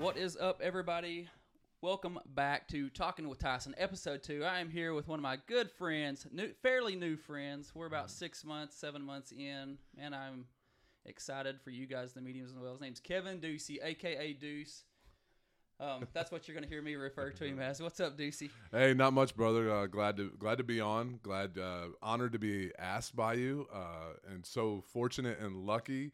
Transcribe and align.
What 0.00 0.16
is 0.16 0.34
up, 0.34 0.62
everybody? 0.62 1.28
Welcome 1.82 2.18
back 2.34 2.68
to 2.68 2.88
Talking 2.88 3.28
with 3.28 3.38
Tyson, 3.38 3.74
episode 3.76 4.22
two. 4.22 4.42
I 4.46 4.60
am 4.60 4.70
here 4.70 4.94
with 4.94 5.06
one 5.08 5.18
of 5.18 5.22
my 5.22 5.36
good 5.46 5.70
friends, 5.70 6.26
new, 6.32 6.48
fairly 6.62 6.96
new 6.96 7.18
friends. 7.18 7.72
We're 7.74 7.84
about 7.84 8.10
six 8.10 8.42
months, 8.42 8.74
seven 8.74 9.02
months 9.02 9.30
in, 9.30 9.76
and 9.98 10.14
I'm 10.14 10.46
excited 11.04 11.60
for 11.60 11.68
you 11.68 11.86
guys 11.86 12.14
the 12.14 12.22
mediums 12.22 12.52
as 12.52 12.56
well. 12.56 12.72
His 12.72 12.80
name's 12.80 12.98
Kevin 12.98 13.40
Ducey, 13.40 13.76
aka 13.84 14.32
Deuce. 14.32 14.84
Um, 15.78 16.08
that's 16.14 16.32
what 16.32 16.48
you're 16.48 16.54
going 16.54 16.64
to 16.64 16.70
hear 16.70 16.80
me 16.80 16.94
refer 16.94 17.28
to 17.32 17.44
him 17.44 17.60
as. 17.60 17.82
What's 17.82 18.00
up, 18.00 18.16
Ducey? 18.16 18.48
Hey, 18.72 18.94
not 18.94 19.12
much, 19.12 19.36
brother. 19.36 19.70
Uh, 19.70 19.86
glad 19.86 20.16
to 20.16 20.30
glad 20.38 20.56
to 20.56 20.64
be 20.64 20.80
on. 20.80 21.20
Glad, 21.22 21.58
uh, 21.58 21.88
honored 22.02 22.32
to 22.32 22.38
be 22.38 22.72
asked 22.78 23.14
by 23.14 23.34
you, 23.34 23.68
uh, 23.70 24.14
and 24.32 24.46
so 24.46 24.82
fortunate 24.94 25.38
and 25.40 25.66
lucky 25.66 26.12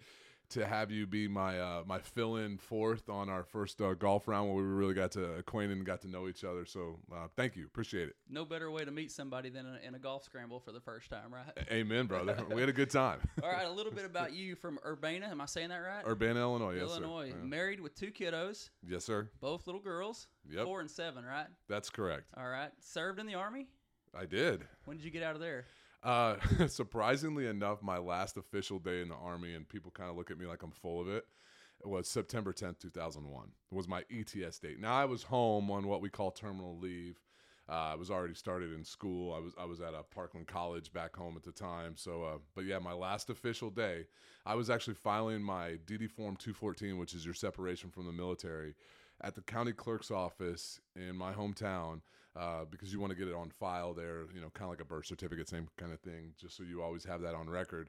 to 0.50 0.66
have 0.66 0.91
you 0.91 1.06
be 1.06 1.28
my 1.28 1.59
uh, 1.59 1.82
my 1.86 1.98
fill 1.98 2.36
in 2.36 2.59
fourth 2.59 3.09
on 3.09 3.28
our 3.28 3.42
first 3.45 3.80
uh, 3.80 3.95
golf 3.95 4.28
round 4.28 4.48
where 4.48 4.56
we 4.56 4.62
really 4.70 4.95
got 4.95 5.10
to 5.12 5.34
acquaint 5.34 5.72
and 5.72 5.84
got 5.84 6.00
to 6.02 6.09
know 6.09 6.28
each 6.28 6.45
other. 6.45 6.64
So 6.64 6.98
uh, 7.12 7.28
thank 7.36 7.56
you, 7.56 7.66
appreciate 7.66 8.09
it. 8.09 8.16
No 8.28 8.45
better 8.45 8.70
way 8.70 8.84
to 8.84 8.91
meet 8.91 9.10
somebody 9.10 9.50
than 9.50 9.66
in 9.66 9.74
a, 9.82 9.88
in 9.88 9.95
a 9.95 9.98
golf 9.98 10.24
scramble 10.24 10.60
for 10.60 10.72
the 10.72 10.80
first 10.80 11.10
time, 11.10 11.32
right? 11.32 11.66
Amen, 11.70 12.06
brother. 12.06 12.36
we 12.55 12.60
had 12.60 12.69
a 12.69 12.72
good 12.72 12.91
time. 12.91 13.19
All 13.42 13.50
right, 13.50 13.66
a 13.66 13.70
little 13.72 13.92
bit 13.92 14.05
about 14.05 14.32
you 14.32 14.55
from 14.56 14.78
Urbana. 14.86 15.27
Am 15.27 15.41
I 15.41 15.46
saying 15.46 15.69
that 15.70 15.78
right? 15.78 16.05
Urbana, 16.06 16.41
Illinois. 16.41 16.74
Yes, 16.74 16.83
Illinois. 16.91 17.30
sir. 17.30 17.36
Married 17.42 17.80
with 17.80 17.94
two 17.94 18.10
kiddos, 18.12 18.70
Yes, 18.86 19.05
sir. 19.05 19.28
both 19.41 19.66
little 19.66 19.80
girls, 19.83 20.28
Yep. 20.50 20.64
four 20.64 20.80
and 20.80 20.91
seven, 20.91 21.24
right? 21.24 21.47
That's 21.69 21.91
correct. 21.91 22.24
All 22.36 22.48
right. 22.48 22.70
Served 22.80 23.19
in 23.19 23.27
the 23.27 23.34
army. 23.34 23.66
I 24.19 24.24
did. 24.27 24.64
When 24.84 24.97
did 24.97 25.05
you 25.05 25.10
get 25.10 25.22
out 25.22 25.34
of 25.34 25.41
there? 25.41 25.66
Uh, 26.02 26.36
surprisingly 26.68 27.46
enough, 27.46 27.82
my 27.82 27.98
last 27.98 28.36
official 28.36 28.78
day 28.78 29.00
in 29.00 29.08
the 29.08 29.14
army, 29.14 29.55
and 29.55 29.69
people 29.69 29.91
kind 29.91 30.11
of 30.11 30.16
look 30.16 30.30
at 30.30 30.39
me 30.39 30.47
like 30.47 30.62
I'm 30.62 30.70
full 30.70 31.00
of 31.00 31.08
it, 31.08 31.25
it 31.80 31.89
was 31.89 32.08
September 32.08 32.52
10th, 32.52 32.80
2001. 32.80 33.48
It 33.70 33.75
Was 33.75 33.89
my 33.89 34.05
ETS 34.11 34.58
date. 34.58 34.80
Now 34.80 34.94
I 34.94 35.05
was 35.05 35.24
home 35.24 35.70
on 35.70 35.86
what 35.86 36.00
we 36.00 36.08
call 36.08 36.30
terminal 36.30 36.78
leave. 36.78 37.20
Uh, 37.69 37.91
I 37.92 37.94
was 37.97 38.11
already 38.11 38.34
started 38.34 38.72
in 38.72 38.84
school. 38.84 39.34
I 39.34 39.41
was 39.41 39.52
I 39.58 39.64
was 39.64 39.80
at 39.80 39.92
a 39.92 40.05
Parkland 40.05 40.47
College 40.47 40.92
back 40.92 41.17
home 41.17 41.34
at 41.36 41.42
the 41.42 41.50
time. 41.50 41.94
So, 41.97 42.22
uh, 42.22 42.39
but 42.55 42.64
yeah, 42.64 42.78
my 42.78 42.92
last 42.92 43.28
official 43.28 43.70
day, 43.70 44.06
I 44.47 44.55
was 44.55 44.70
actually 44.70 44.94
filing 44.94 45.42
my 45.42 45.78
DD 45.84 46.08
Form 46.08 46.36
214, 46.36 46.97
which 46.97 47.12
is 47.12 47.24
your 47.24 47.34
separation 47.34 47.91
from 47.91 48.06
the 48.06 48.12
military, 48.12 48.74
at 49.20 49.34
the 49.34 49.42
county 49.42 49.72
clerk's 49.72 50.12
office 50.12 50.80
in 50.94 51.17
my 51.17 51.33
hometown 51.33 52.02
uh, 52.39 52.65
because 52.70 52.92
you 52.92 53.01
want 53.01 53.11
to 53.11 53.19
get 53.19 53.29
it 53.29 53.34
on 53.34 53.51
file 53.51 53.95
there, 53.95 54.25
you 54.34 54.41
know, 54.41 54.51
kind 54.55 54.65
of 54.65 54.70
like 54.70 54.81
a 54.81 54.84
birth 54.84 55.06
certificate, 55.06 55.48
same 55.48 55.69
kind 55.77 55.92
of 55.92 56.01
thing, 56.01 56.33
just 56.39 56.56
so 56.56 56.62
you 56.62 56.83
always 56.83 57.05
have 57.05 57.20
that 57.23 57.34
on 57.34 57.48
record 57.48 57.89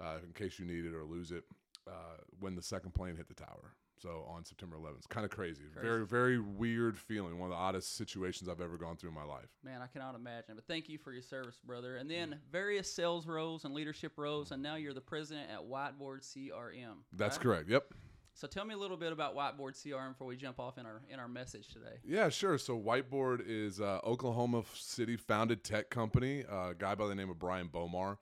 uh, 0.00 0.16
in 0.24 0.32
case 0.32 0.58
you 0.58 0.64
need 0.64 0.84
it 0.84 0.94
or 0.94 1.04
lose 1.04 1.32
it 1.32 1.44
uh, 1.86 2.16
when 2.40 2.54
the 2.54 2.62
second 2.62 2.94
plane 2.94 3.16
hit 3.16 3.28
the 3.28 3.34
tower. 3.34 3.74
So 4.00 4.24
on 4.32 4.44
September 4.44 4.76
11th, 4.76 4.98
it's 4.98 5.06
kind 5.08 5.24
of 5.24 5.30
crazy. 5.32 5.64
Very, 5.74 6.06
very 6.06 6.38
weird 6.38 6.96
feeling. 6.96 7.36
One 7.38 7.50
of 7.50 7.56
the 7.56 7.60
oddest 7.60 7.96
situations 7.96 8.48
I've 8.48 8.60
ever 8.60 8.76
gone 8.76 8.96
through 8.96 9.10
in 9.10 9.14
my 9.14 9.24
life. 9.24 9.48
Man, 9.64 9.82
I 9.82 9.88
cannot 9.88 10.14
imagine. 10.14 10.54
But 10.54 10.66
thank 10.68 10.88
you 10.88 10.98
for 10.98 11.12
your 11.12 11.22
service, 11.22 11.56
brother. 11.66 11.96
And 11.96 12.08
then 12.08 12.38
various 12.52 12.92
sales 12.92 13.26
roles 13.26 13.64
and 13.64 13.74
leadership 13.74 14.12
roles, 14.16 14.52
and 14.52 14.62
now 14.62 14.76
you're 14.76 14.94
the 14.94 15.00
president 15.00 15.50
at 15.50 15.58
Whiteboard 15.58 16.22
CRM. 16.22 16.98
That's 17.12 17.38
right? 17.38 17.42
correct. 17.42 17.68
Yep. 17.68 17.92
So 18.38 18.46
tell 18.46 18.64
me 18.64 18.72
a 18.72 18.78
little 18.78 18.96
bit 18.96 19.12
about 19.12 19.34
Whiteboard 19.34 19.74
CRM 19.74 20.10
before 20.10 20.28
we 20.28 20.36
jump 20.36 20.60
off 20.60 20.78
in 20.78 20.86
our 20.86 21.02
in 21.10 21.18
our 21.18 21.26
message 21.26 21.72
today. 21.72 21.96
Yeah, 22.04 22.28
sure. 22.28 22.56
So 22.56 22.78
Whiteboard 22.78 23.42
is 23.44 23.80
a 23.80 24.00
Oklahoma 24.04 24.62
City 24.74 25.16
founded 25.16 25.64
tech 25.64 25.90
company. 25.90 26.44
Uh, 26.48 26.68
a 26.68 26.74
guy 26.78 26.94
by 26.94 27.08
the 27.08 27.16
name 27.16 27.30
of 27.30 27.40
Brian 27.40 27.68
Bomar 27.68 28.18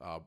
uh, 0.00 0.18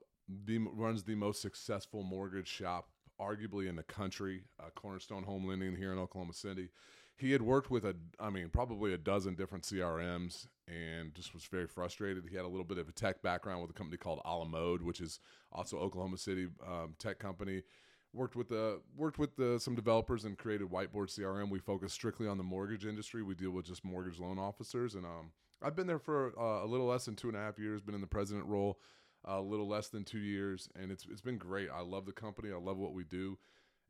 the, 0.45 0.59
runs 0.59 1.03
the 1.03 1.15
most 1.15 1.41
successful 1.41 2.01
mortgage 2.01 2.47
shop, 2.47 2.87
arguably 3.19 3.67
in 3.67 3.75
the 3.75 3.83
country. 3.83 4.45
Uh, 4.57 4.69
Cornerstone 4.73 5.23
Home 5.23 5.45
Lending 5.45 5.75
here 5.75 5.91
in 5.91 5.99
Oklahoma 5.99 6.31
City. 6.31 6.69
He 7.17 7.33
had 7.33 7.41
worked 7.41 7.69
with 7.69 7.83
a, 7.83 7.95
I 8.21 8.29
mean, 8.29 8.47
probably 8.47 8.93
a 8.93 8.97
dozen 8.97 9.35
different 9.35 9.65
CRMs, 9.65 10.47
and 10.69 11.13
just 11.13 11.33
was 11.33 11.43
very 11.43 11.67
frustrated. 11.67 12.23
He 12.29 12.37
had 12.37 12.45
a 12.45 12.47
little 12.47 12.65
bit 12.65 12.77
of 12.77 12.87
a 12.87 12.93
tech 12.93 13.21
background 13.21 13.61
with 13.61 13.69
a 13.69 13.73
company 13.73 13.97
called 13.97 14.21
Alamode, 14.25 14.81
which 14.81 15.01
is 15.01 15.19
also 15.51 15.77
Oklahoma 15.77 16.17
City 16.17 16.47
um, 16.65 16.95
tech 16.99 17.19
company 17.19 17.63
worked 18.15 18.35
with 18.35 18.49
the 18.49 18.81
worked 18.95 19.19
with 19.19 19.35
the, 19.35 19.59
some 19.59 19.75
developers 19.75 20.25
and 20.25 20.37
created 20.37 20.69
whiteboard 20.69 21.09
crm 21.09 21.49
we 21.49 21.59
focus 21.59 21.93
strictly 21.93 22.27
on 22.27 22.37
the 22.37 22.43
mortgage 22.43 22.85
industry. 22.85 23.21
We 23.21 23.35
deal 23.35 23.51
with 23.51 23.65
just 23.65 23.83
mortgage 23.83 24.19
loan 24.19 24.39
officers. 24.39 24.95
And 24.95 25.05
um, 25.05 25.31
i've 25.61 25.75
been 25.75 25.87
there 25.87 25.99
for 25.99 26.33
uh, 26.39 26.63
a 26.63 26.67
little 26.67 26.87
less 26.87 27.05
than 27.05 27.15
two 27.15 27.27
and 27.27 27.37
a 27.37 27.39
half 27.39 27.59
years 27.59 27.81
been 27.81 27.95
in 27.95 28.01
the 28.01 28.07
president 28.07 28.45
role 28.45 28.79
a 29.25 29.41
little 29.41 29.67
less 29.67 29.89
than 29.89 30.03
two 30.03 30.19
years. 30.19 30.69
And 30.79 30.91
it's, 30.91 31.05
it's 31.09 31.21
been 31.21 31.39
great. 31.39 31.69
I 31.73 31.81
love 31.81 32.05
the 32.05 32.11
company. 32.11 32.51
I 32.51 32.57
love 32.57 32.77
what 32.77 32.93
we 32.93 33.03
do. 33.03 33.37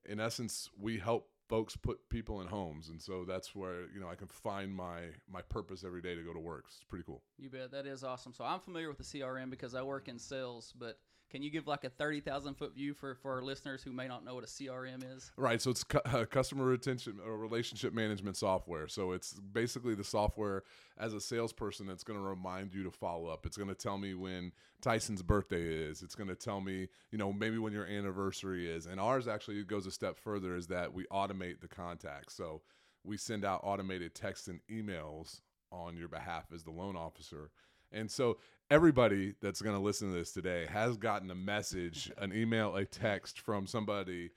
In 0.06 0.20
essence 0.20 0.70
we 0.80 0.98
help 0.98 1.30
folks 1.48 1.76
put 1.76 2.10
people 2.10 2.42
in 2.42 2.48
homes. 2.48 2.90
And 2.90 3.02
so 3.02 3.26
that's 3.26 3.56
where 3.56 3.82
you 3.94 4.00
know 4.00 4.10
i 4.10 4.16
can 4.16 4.28
find 4.28 4.74
my 4.74 5.02
my 5.32 5.42
purpose 5.42 5.84
every 5.86 6.02
day 6.02 6.16
to 6.16 6.22
go 6.22 6.34
to 6.34 6.40
work. 6.40 6.66
It's 6.68 6.84
pretty 6.88 7.04
cool. 7.06 7.22
You 7.38 7.50
bet. 7.50 7.72
That 7.72 7.86
is 7.86 8.04
awesome. 8.04 8.34
So 8.34 8.44
I'm 8.44 8.60
familiar 8.60 8.88
with 8.88 8.98
the 8.98 9.04
CRM 9.04 9.50
because 9.50 9.76
I 9.76 9.82
work 9.82 10.08
in 10.08 10.20
sales, 10.20 10.74
but 10.78 11.00
can 11.30 11.42
you 11.42 11.50
give 11.50 11.68
like 11.68 11.84
a 11.84 11.90
thirty 11.90 12.22
thousand 12.22 12.56
foot 12.56 12.76
view 12.76 12.94
for 12.94 13.16
for 13.16 13.34
our 13.34 13.42
listeners 13.42 13.82
who 13.84 13.92
may 13.92 14.08
not 14.08 14.24
know 14.24 14.36
what 14.36 14.44
a 14.44 14.48
CRM 14.48 15.04
is? 15.16 15.32
Right. 15.38 15.62
So 15.62 15.72
it's 15.72 15.84
cu- 15.84 16.00
uh, 16.06 16.26
customer 16.26 16.66
retention 16.66 17.20
or 17.26 17.38
relationship 17.38 17.94
management 17.94 18.38
software. 18.38 18.88
So 18.88 19.12
it's 19.12 19.34
basically 19.34 19.96
the 19.96 20.04
software 20.04 20.64
as 20.98 21.14
a 21.14 21.20
salesperson 21.20 21.88
that's 21.88 22.04
going 22.04 22.20
to 22.20 22.26
remind 22.26 22.74
you 22.74 22.84
to 22.84 22.92
follow 22.92 23.28
up. 23.28 23.46
It's 23.46 23.58
going 23.58 23.70
to 23.70 23.76
tell 23.76 23.98
me 23.98 24.14
when 24.14 24.52
Tyson's 24.82 25.24
birthday 25.24 25.64
is. 25.64 26.04
It's 26.04 26.16
going 26.16 26.30
to 26.30 26.36
tell 26.36 26.62
me, 26.62 26.88
you 27.12 27.18
know, 27.18 27.34
maybe 27.34 27.58
when 27.58 27.74
your 27.74 27.86
anniversary 27.86 28.70
is. 28.70 28.86
And 28.86 29.00
ours 29.00 29.28
actually 29.28 29.64
goes 29.64 29.86
a 29.88 29.92
step 29.92 30.18
further 30.18 30.56
is 30.56 30.68
that 30.68 30.94
we 30.94 31.06
automate 31.06 31.60
the 31.60 31.68
contacts. 31.68 32.36
So 32.36 32.62
we 33.04 33.18
send 33.18 33.46
out 33.46 33.62
automated 33.64 34.16
texts 34.16 34.48
and 34.48 34.60
emails 34.72 35.42
on 35.72 35.98
your 35.98 36.08
behalf 36.08 36.46
as 36.54 36.64
the 36.64 36.72
loan 36.72 36.96
officer. 36.96 37.52
And 37.92 38.10
so 38.10 38.38
everybody 38.70 39.36
that's 39.42 39.62
going 39.62 39.76
to 39.76 39.82
listen 39.82 40.12
to 40.12 40.18
this 40.18 40.32
today 40.32 40.66
has 40.72 40.98
gotten 40.98 41.30
a 41.32 41.36
message, 41.36 42.12
an 42.18 42.34
email, 42.34 42.76
a 42.76 42.86
text 42.86 43.40
from 43.40 43.68
somebody 43.68 44.32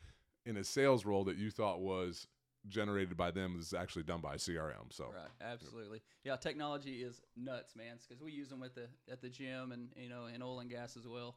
in 0.46 0.56
a 0.56 0.64
sales 0.64 1.04
role 1.04 1.24
that 1.24 1.36
you 1.36 1.50
thought 1.50 1.80
was 1.80 2.26
generated 2.66 3.16
by 3.16 3.30
them 3.30 3.56
is 3.58 3.72
actually 3.72 4.02
done 4.02 4.20
by 4.20 4.36
CRM. 4.36 4.90
So 4.90 5.04
Right, 5.04 5.52
absolutely. 5.52 6.02
Yeah, 6.24 6.36
technology 6.36 7.02
is 7.02 7.20
nuts, 7.36 7.74
man. 7.76 7.96
Because 8.06 8.22
we 8.22 8.32
use 8.32 8.48
them 8.48 8.62
at 8.62 8.74
the 8.74 8.88
at 9.10 9.20
the 9.22 9.28
gym 9.28 9.72
and 9.72 9.88
you 9.96 10.08
know 10.08 10.26
in 10.32 10.42
oil 10.42 10.60
and 10.60 10.70
gas 10.70 10.96
as 10.96 11.06
well. 11.06 11.36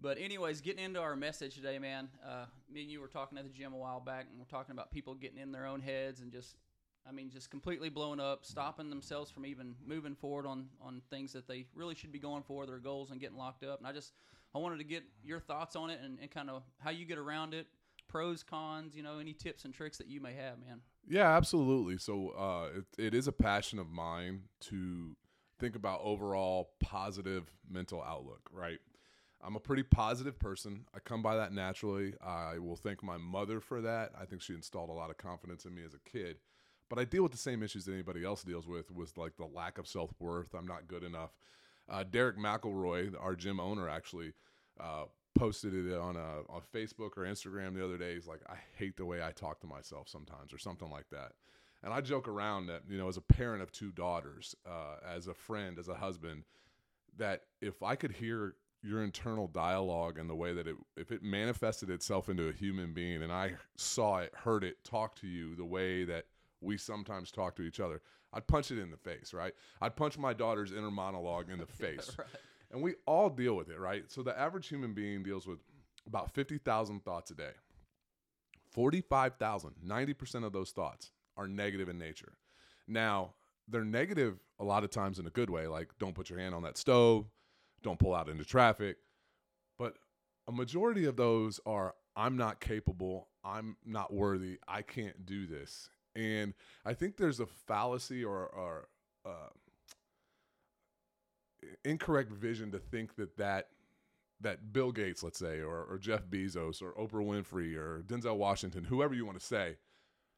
But 0.00 0.18
anyways, 0.18 0.60
getting 0.60 0.84
into 0.84 1.00
our 1.00 1.16
message 1.16 1.54
today, 1.54 1.78
man. 1.78 2.08
Uh, 2.24 2.44
me 2.72 2.82
and 2.82 2.90
you 2.90 3.00
were 3.00 3.08
talking 3.08 3.36
at 3.38 3.44
the 3.44 3.50
gym 3.50 3.72
a 3.72 3.76
while 3.76 4.00
back, 4.00 4.26
and 4.30 4.38
we're 4.38 4.44
talking 4.44 4.72
about 4.72 4.92
people 4.92 5.14
getting 5.14 5.38
in 5.38 5.50
their 5.50 5.66
own 5.66 5.80
heads 5.80 6.20
and 6.20 6.30
just, 6.30 6.56
I 7.08 7.12
mean, 7.12 7.30
just 7.30 7.50
completely 7.50 7.88
blown 7.88 8.20
up, 8.20 8.44
stopping 8.44 8.90
themselves 8.90 9.30
from 9.30 9.46
even 9.46 9.74
moving 9.86 10.14
forward 10.14 10.46
on 10.46 10.66
on 10.80 11.00
things 11.10 11.32
that 11.32 11.48
they 11.48 11.66
really 11.74 11.94
should 11.94 12.12
be 12.12 12.18
going 12.18 12.42
for, 12.42 12.66
their 12.66 12.78
goals, 12.78 13.10
and 13.10 13.20
getting 13.20 13.36
locked 13.36 13.64
up. 13.64 13.78
And 13.78 13.86
I 13.86 13.92
just, 13.92 14.12
I 14.54 14.58
wanted 14.58 14.78
to 14.78 14.84
get 14.84 15.04
your 15.24 15.40
thoughts 15.40 15.76
on 15.76 15.90
it 15.90 16.00
and, 16.02 16.18
and 16.20 16.30
kind 16.30 16.50
of 16.50 16.62
how 16.78 16.90
you 16.90 17.04
get 17.04 17.18
around 17.18 17.54
it, 17.54 17.66
pros, 18.08 18.42
cons, 18.42 18.94
you 18.94 19.02
know, 19.02 19.18
any 19.18 19.32
tips 19.32 19.64
and 19.64 19.72
tricks 19.72 19.98
that 19.98 20.08
you 20.08 20.20
may 20.20 20.34
have, 20.34 20.58
man. 20.58 20.80
Yeah, 21.08 21.34
absolutely. 21.36 21.96
So 21.98 22.30
uh, 22.30 22.78
it, 22.78 22.84
it 22.98 23.14
is 23.14 23.26
a 23.26 23.32
passion 23.32 23.78
of 23.78 23.88
mine 23.88 24.42
to 24.62 25.16
think 25.58 25.76
about 25.76 26.00
overall 26.02 26.70
positive 26.80 27.50
mental 27.68 28.02
outlook, 28.02 28.50
right? 28.52 28.78
I'm 29.42 29.56
a 29.56 29.60
pretty 29.60 29.84
positive 29.84 30.38
person. 30.38 30.84
I 30.94 30.98
come 30.98 31.22
by 31.22 31.36
that 31.36 31.52
naturally. 31.52 32.14
I 32.24 32.58
will 32.58 32.76
thank 32.76 33.02
my 33.02 33.16
mother 33.16 33.60
for 33.60 33.80
that. 33.82 34.10
I 34.20 34.24
think 34.24 34.42
she 34.42 34.52
installed 34.52 34.90
a 34.90 34.92
lot 34.92 35.10
of 35.10 35.16
confidence 35.16 35.64
in 35.64 35.74
me 35.74 35.82
as 35.84 35.94
a 35.94 36.10
kid. 36.10 36.36
But 36.88 36.98
I 36.98 37.04
deal 37.04 37.22
with 37.22 37.32
the 37.32 37.38
same 37.38 37.62
issues 37.62 37.84
that 37.84 37.92
anybody 37.92 38.24
else 38.24 38.42
deals 38.42 38.66
with, 38.66 38.90
with 38.90 39.16
like 39.18 39.36
the 39.36 39.44
lack 39.46 39.78
of 39.78 39.86
self 39.86 40.10
worth. 40.18 40.54
I'm 40.54 40.66
not 40.66 40.88
good 40.88 41.04
enough. 41.04 41.30
Uh, 41.88 42.04
Derek 42.08 42.38
McElroy, 42.38 43.14
our 43.18 43.34
gym 43.34 43.60
owner, 43.60 43.88
actually 43.88 44.32
uh, 44.80 45.04
posted 45.38 45.74
it 45.74 45.96
on 45.96 46.16
a, 46.16 46.40
on 46.50 46.60
Facebook 46.74 47.16
or 47.16 47.24
Instagram 47.24 47.74
the 47.74 47.84
other 47.84 47.96
day. 47.96 48.14
He's 48.14 48.26
like, 48.26 48.40
I 48.48 48.56
hate 48.76 48.96
the 48.96 49.06
way 49.06 49.22
I 49.22 49.32
talk 49.32 49.60
to 49.60 49.66
myself 49.66 50.08
sometimes, 50.08 50.52
or 50.52 50.58
something 50.58 50.90
like 50.90 51.08
that. 51.10 51.32
And 51.82 51.94
I 51.94 52.00
joke 52.00 52.26
around 52.26 52.66
that, 52.66 52.82
you 52.88 52.98
know, 52.98 53.08
as 53.08 53.16
a 53.16 53.22
parent 53.22 53.62
of 53.62 53.70
two 53.70 53.92
daughters, 53.92 54.54
uh, 54.66 54.96
as 55.08 55.28
a 55.28 55.34
friend, 55.34 55.78
as 55.78 55.88
a 55.88 55.94
husband, 55.94 56.42
that 57.16 57.42
if 57.60 57.82
I 57.82 57.94
could 57.94 58.12
hear 58.12 58.54
your 58.82 59.02
internal 59.02 59.46
dialogue 59.46 60.18
and 60.18 60.28
the 60.28 60.34
way 60.34 60.52
that 60.52 60.66
it, 60.66 60.76
if 60.96 61.12
it 61.12 61.22
manifested 61.22 61.90
itself 61.90 62.28
into 62.28 62.48
a 62.48 62.52
human 62.52 62.92
being 62.92 63.22
and 63.22 63.32
I 63.32 63.54
saw 63.76 64.18
it, 64.18 64.32
heard 64.34 64.64
it, 64.64 64.82
talk 64.84 65.14
to 65.16 65.26
you 65.26 65.54
the 65.54 65.64
way 65.64 66.04
that 66.04 66.26
we 66.60 66.76
sometimes 66.76 67.30
talk 67.30 67.56
to 67.56 67.62
each 67.62 67.80
other, 67.80 68.00
I'd 68.32 68.46
punch 68.46 68.70
it 68.70 68.78
in 68.78 68.90
the 68.90 68.96
face, 68.96 69.32
right? 69.32 69.52
I'd 69.80 69.96
punch 69.96 70.18
my 70.18 70.34
daughter's 70.34 70.72
inner 70.72 70.90
monologue 70.90 71.50
in 71.50 71.58
the 71.58 71.66
face. 71.66 72.10
right. 72.18 72.28
And 72.70 72.82
we 72.82 72.94
all 73.06 73.30
deal 73.30 73.54
with 73.54 73.70
it, 73.70 73.78
right? 73.78 74.04
So 74.08 74.22
the 74.22 74.38
average 74.38 74.68
human 74.68 74.92
being 74.92 75.22
deals 75.22 75.46
with 75.46 75.58
about 76.06 76.34
50,000 76.34 77.04
thoughts 77.04 77.30
a 77.30 77.34
day. 77.34 77.52
45,000, 78.72 79.74
90% 79.86 80.44
of 80.44 80.52
those 80.52 80.72
thoughts 80.72 81.12
are 81.36 81.48
negative 81.48 81.88
in 81.88 81.98
nature. 81.98 82.34
Now, 82.86 83.34
they're 83.66 83.84
negative 83.84 84.38
a 84.58 84.64
lot 84.64 84.84
of 84.84 84.90
times 84.90 85.18
in 85.18 85.26
a 85.26 85.30
good 85.30 85.50
way, 85.50 85.66
like 85.66 85.88
don't 85.98 86.14
put 86.14 86.30
your 86.30 86.38
hand 86.38 86.54
on 86.54 86.62
that 86.62 86.76
stove, 86.76 87.26
don't 87.82 87.98
pull 87.98 88.14
out 88.14 88.28
into 88.28 88.44
traffic. 88.44 88.96
But 89.78 89.94
a 90.46 90.52
majority 90.52 91.04
of 91.04 91.16
those 91.16 91.60
are 91.66 91.94
I'm 92.16 92.36
not 92.36 92.60
capable, 92.60 93.28
I'm 93.44 93.76
not 93.84 94.12
worthy, 94.12 94.58
I 94.66 94.82
can't 94.82 95.24
do 95.24 95.46
this. 95.46 95.88
And 96.18 96.52
I 96.84 96.94
think 96.94 97.16
there's 97.16 97.38
a 97.38 97.46
fallacy 97.46 98.24
or, 98.24 98.46
or 98.46 98.88
uh, 99.24 99.50
incorrect 101.84 102.32
vision 102.32 102.72
to 102.72 102.78
think 102.78 103.14
that 103.16 103.36
that 103.36 103.68
that 104.40 104.72
Bill 104.72 104.92
Gates, 104.92 105.22
let's 105.22 105.38
say, 105.38 105.60
or, 105.60 105.84
or 105.84 105.98
Jeff 105.98 106.24
Bezos, 106.26 106.80
or 106.80 106.92
Oprah 106.92 107.26
Winfrey, 107.26 107.74
or 107.74 108.04
Denzel 108.06 108.36
Washington, 108.36 108.84
whoever 108.84 109.12
you 109.12 109.26
want 109.26 109.38
to 109.38 109.44
say, 109.44 109.76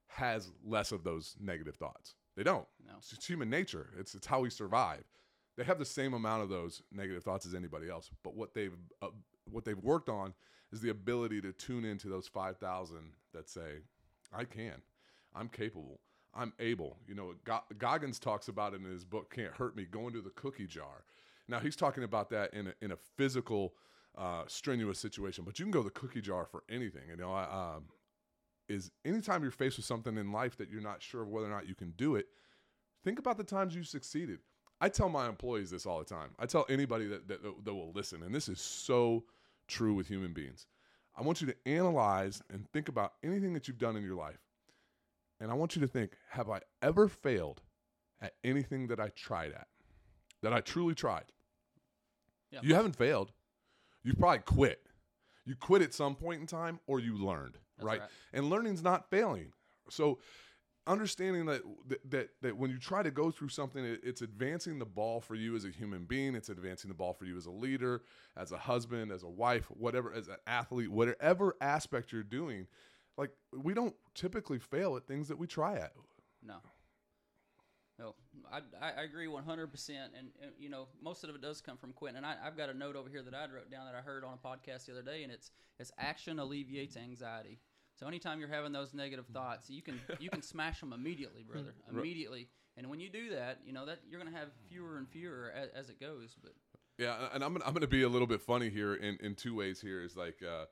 has 0.07 0.51
less 0.65 0.91
of 0.91 1.05
those 1.05 1.37
negative 1.39 1.77
thoughts. 1.77 2.15
They 2.35 2.43
don't. 2.43 2.67
No. 2.87 2.95
It's 2.97 3.11
just 3.11 3.27
human 3.27 3.51
nature. 3.51 3.91
It's 3.99 4.15
it's 4.15 4.27
how 4.27 4.41
we 4.41 4.51
survive. 4.51 5.05
They 5.57 5.65
have 5.65 5.79
the 5.79 5.85
same 5.85 6.15
amount 6.15 6.43
of 6.43 6.49
those 6.49 6.83
negative 6.93 7.25
thoughts 7.25 7.47
as 7.47 7.55
anybody 7.55 7.89
else. 7.91 8.11
But 8.23 8.35
what 8.35 8.55
they've 8.55 8.77
uh, 9.01 9.09
what 9.51 9.65
they've 9.65 9.79
worked 9.79 10.09
on 10.09 10.35
is 10.73 10.81
the 10.81 10.91
ability 10.91 11.41
to 11.43 11.53
tune 11.53 11.85
into 11.85 12.09
those 12.09 12.29
five 12.29 12.59
thousand 12.59 13.13
that 13.33 13.49
say, 13.49 13.81
"I 14.33 14.45
can, 14.45 14.83
I'm 15.35 15.49
capable, 15.49 16.01
I'm 16.35 16.53
able." 16.59 16.99
You 17.07 17.15
know, 17.15 17.35
Goggins 17.79 18.19
talks 18.19 18.49
about 18.49 18.75
it 18.75 18.81
in 18.81 18.91
his 18.91 19.05
book 19.05 19.33
"Can't 19.35 19.55
Hurt 19.55 19.77
Me," 19.77 19.85
going 19.85 20.13
to 20.15 20.21
the 20.21 20.31
cookie 20.31 20.67
jar. 20.67 21.05
Now 21.49 21.59
he's 21.59 21.77
talking 21.77 22.05
about 22.05 22.31
that 22.31 22.55
in 22.55 22.69
a, 22.69 22.75
in 22.81 22.93
a 22.93 22.97
physical, 23.17 23.75
uh, 24.17 24.45
strenuous 24.47 24.99
situation, 24.99 25.45
but 25.45 25.59
you 25.59 25.65
can 25.65 25.73
go 25.73 25.83
the 25.83 25.91
cookie 25.91 26.21
jar 26.21 26.47
for 26.47 26.63
anything. 26.69 27.03
You 27.09 27.17
know, 27.17 27.33
I, 27.33 27.77
um, 27.77 27.85
is 28.69 28.93
anytime 29.05 29.43
you're 29.43 29.51
faced 29.51 29.77
with 29.77 29.87
something 29.87 30.17
in 30.17 30.31
life 30.33 30.57
that 30.59 30.71
you're 30.71 30.81
not 30.81 31.03
sure 31.03 31.23
of 31.23 31.29
whether 31.29 31.47
or 31.47 31.51
not 31.51 31.69
you 31.69 31.75
can 31.75 31.91
do 31.97 32.15
it, 32.15 32.27
think 33.03 33.19
about 33.19 33.37
the 33.37 33.45
times 33.45 33.75
you 33.75 33.83
succeeded. 33.83 34.39
I 34.81 34.89
tell 34.89 35.09
my 35.09 35.29
employees 35.29 35.71
this 35.71 35.85
all 35.87 35.99
the 35.99 36.05
time. 36.05 36.31
I 36.39 36.47
tell 36.47 36.65
anybody 36.69 37.07
that, 37.09 37.29
that, 37.29 37.43
that 37.43 37.75
will 37.75 37.93
listen, 37.93 38.23
and 38.23 38.35
this 38.35 38.49
is 38.49 38.61
so 38.61 39.25
true 39.67 39.95
with 39.95 40.09
human 40.09 40.33
beings. 40.33 40.67
I 41.17 41.23
want 41.23 41.41
you 41.41 41.49
to 41.49 41.57
analyze 41.67 42.43
and 42.51 42.67
think 42.73 42.89
about 42.89 43.15
anything 43.23 43.53
that 43.55 43.69
you've 43.69 43.79
done 43.79 43.97
in 43.97 44.05
your 44.05 44.15
life. 44.15 44.39
And 45.41 45.51
I 45.51 45.55
want 45.55 45.75
you 45.75 45.81
to 45.83 45.89
think, 45.89 46.13
have 46.31 46.51
I 46.51 46.61
ever 46.83 47.09
failed 47.09 47.63
at 48.21 48.35
anything 48.45 48.89
that 48.89 49.01
I 49.01 49.09
tried 49.09 49.53
at? 49.53 49.69
That 50.43 50.53
I 50.53 50.61
truly 50.61 50.95
tried? 50.95 51.25
Yeah. 52.51 52.61
You 52.63 52.75
haven't 52.75 52.97
failed. 52.97 53.33
You 54.03 54.15
probably 54.15 54.41
quit. 54.41 54.83
You 55.45 55.55
quit 55.55 55.83
at 55.83 55.95
some 55.95 56.15
point 56.15 56.41
in 56.41 56.47
time 56.47 56.81
or 56.87 57.01
you 57.01 57.17
learned 57.17 57.59
right? 57.83 58.01
right? 58.01 58.09
And 58.33 58.51
learning's 58.51 58.83
not 58.83 59.09
failing. 59.11 59.53
So 59.89 60.19
understanding 60.87 61.45
that, 61.47 61.63
that 62.09 62.31
that 62.41 62.57
when 62.57 62.71
you 62.71 62.79
try 62.79 63.03
to 63.03 63.11
go 63.11 63.31
through 63.31 63.49
something 63.49 63.85
it, 63.85 64.01
it's 64.03 64.23
advancing 64.23 64.79
the 64.79 64.85
ball 64.85 65.21
for 65.21 65.35
you 65.35 65.55
as 65.55 65.65
a 65.65 65.69
human 65.69 66.05
being 66.05 66.35
it's 66.35 66.49
advancing 66.49 66.89
the 66.89 66.95
ball 66.95 67.13
for 67.13 67.27
you 67.27 67.37
as 67.37 67.45
a 67.45 67.51
leader 67.51 68.03
as 68.37 68.51
a 68.51 68.57
husband 68.57 69.13
as 69.13 69.23
a 69.23 69.29
wife 69.29 69.67
whatever 69.69 70.11
as 70.13 70.29
an 70.29 70.37
athlete 70.47 70.91
whatever 70.91 71.55
aspect 71.61 72.13
you're 72.13 72.23
doing 72.23 72.67
like 73.17 73.31
we 73.53 73.75
don't 73.75 73.95
typically 74.15 74.59
fail 74.59 74.97
at 74.97 75.07
things 75.07 75.29
that 75.29 75.39
we 75.39 75.47
try 75.47 75.75
at 75.75 75.93
no 76.43 76.57
no, 77.99 78.15
I, 78.51 78.61
I 79.01 79.03
agree 79.03 79.27
100%. 79.27 79.91
And, 79.91 80.31
and, 80.41 80.53
you 80.59 80.71
know, 80.71 80.89
most 81.03 81.23
of 81.23 81.35
it 81.35 81.43
does 81.43 81.61
come 81.61 81.77
from 81.77 81.93
Quentin. 81.93 82.25
And 82.25 82.27
I, 82.27 82.35
have 82.43 82.57
got 82.57 82.71
a 82.71 82.75
note 82.75 82.97
over 82.97 83.11
here 83.11 83.23
that 83.23 83.35
I 83.35 83.43
wrote 83.55 83.71
down 83.71 83.85
that 83.85 83.95
I 83.95 84.01
heard 84.01 84.25
on 84.25 84.39
a 84.43 84.49
podcast 84.49 84.87
the 84.87 84.93
other 84.93 85.03
day, 85.03 85.23
and 85.23 85.31
it's, 85.31 85.51
it's 85.79 85.93
action 85.99 86.39
alleviates 86.39 86.97
anxiety. 86.97 87.59
So 88.01 88.07
anytime 88.07 88.41
you're 88.41 88.49
having 88.49 88.73
those 88.73 88.95
negative 88.95 89.27
thoughts, 89.27 89.69
you 89.69 89.83
can 89.83 90.01
you 90.19 90.31
can 90.31 90.41
smash 90.41 90.81
them 90.81 90.95
immediately, 90.95 91.43
brother, 91.43 91.75
immediately. 91.91 92.49
And 92.79 92.89
when 92.89 92.99
you 92.99 93.11
do 93.11 93.29
that, 93.31 93.59
you 93.67 93.75
know 93.75 93.85
that 93.85 93.99
you're 94.09 94.19
going 94.19 94.33
to 94.33 94.39
have 94.39 94.49
fewer 94.71 94.97
and 94.97 95.07
fewer 95.07 95.53
as, 95.55 95.69
as, 95.75 95.91
it 95.91 96.01
goes. 96.01 96.35
But 96.43 96.53
yeah, 96.97 97.29
and 97.35 97.45
I'm 97.45 97.53
gonna, 97.53 97.65
I'm 97.67 97.75
going 97.75 97.83
to 97.83 97.89
be 97.89 98.03
a 98.03 98.09
little 98.09 98.27
bit 98.27 98.41
funny 98.41 98.71
here 98.71 98.95
in, 98.95 99.19
in 99.21 99.35
two 99.35 99.55
ways. 99.55 99.83
Here 99.83 100.03
is 100.03 100.17
like 100.17 100.39
uh, 100.43 100.65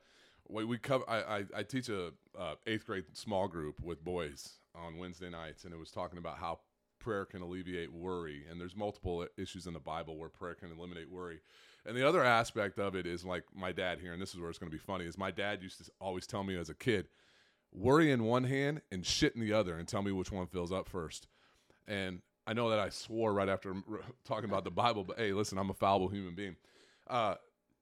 we, 0.49 0.65
we 0.65 0.77
cover. 0.77 1.03
I, 1.07 1.19
I, 1.19 1.43
I 1.57 1.63
teach 1.63 1.89
a 1.89 2.11
uh, 2.37 2.55
eighth 2.67 2.85
grade 2.85 3.05
small 3.13 3.47
group 3.47 3.79
with 3.81 4.03
boys 4.03 4.53
on 4.75 4.97
Wednesday 4.97 5.29
nights, 5.29 5.63
and 5.63 5.73
it 5.73 5.77
was 5.77 5.91
talking 5.91 6.17
about 6.17 6.37
how 6.37 6.59
prayer 6.99 7.25
can 7.25 7.41
alleviate 7.41 7.93
worry. 7.93 8.45
And 8.49 8.59
there's 8.59 8.75
multiple 8.75 9.25
issues 9.37 9.67
in 9.67 9.73
the 9.73 9.79
Bible 9.79 10.17
where 10.17 10.29
prayer 10.29 10.55
can 10.55 10.71
eliminate 10.71 11.09
worry. 11.09 11.39
And 11.85 11.95
the 11.95 12.07
other 12.07 12.23
aspect 12.23 12.77
of 12.77 12.95
it 12.95 13.05
is 13.05 13.23
like 13.23 13.43
my 13.55 13.71
dad 13.71 13.99
here, 13.99 14.13
and 14.13 14.21
this 14.21 14.33
is 14.33 14.39
where 14.39 14.49
it's 14.49 14.59
going 14.59 14.71
to 14.71 14.77
be 14.77 14.83
funny, 14.83 15.05
is 15.05 15.17
my 15.17 15.31
dad 15.31 15.61
used 15.61 15.83
to 15.83 15.91
always 16.01 16.27
tell 16.27 16.43
me 16.43 16.57
as 16.57 16.69
a 16.69 16.75
kid, 16.75 17.07
worry 17.71 18.11
in 18.11 18.23
one 18.25 18.43
hand 18.43 18.81
and 18.91 19.05
shit 19.05 19.35
in 19.35 19.41
the 19.41 19.53
other, 19.53 19.77
and 19.77 19.87
tell 19.87 20.01
me 20.01 20.11
which 20.11 20.31
one 20.31 20.47
fills 20.47 20.71
up 20.71 20.89
first. 20.89 21.27
And 21.87 22.21
I 22.45 22.53
know 22.53 22.69
that 22.69 22.79
I 22.79 22.89
swore 22.89 23.33
right 23.33 23.47
after 23.47 23.75
talking 24.25 24.49
about 24.49 24.63
the 24.65 24.71
Bible, 24.71 25.03
but 25.03 25.17
hey, 25.17 25.31
listen, 25.31 25.57
I'm 25.57 25.69
a 25.69 25.73
fallible 25.73 26.09
human 26.09 26.35
being. 26.35 26.55
Uh, 27.07 27.35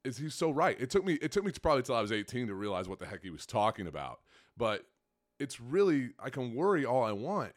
is 0.08 0.18
he's 0.18 0.34
so 0.34 0.52
right? 0.52 0.80
It 0.80 0.90
took 0.90 1.06
me 1.06 1.14
it 1.16 1.32
took 1.32 1.44
me 1.44 1.52
probably 1.62 1.84
till 1.84 1.96
I 1.96 2.02
was 2.02 2.12
18 2.12 2.48
to 2.48 2.56
realize 2.56 2.88
what 2.88 3.00
the 3.00 3.06
heck 3.06 3.24
he 3.24 3.30
was 3.30 3.46
talking 3.46 3.88
about. 3.88 4.20
But 4.56 4.86
it's 5.40 5.60
really 5.60 6.12
I 6.20 6.30
can 6.30 6.56
worry 6.56 6.86
all 6.86 7.04
I 7.04 7.12
want, 7.12 7.54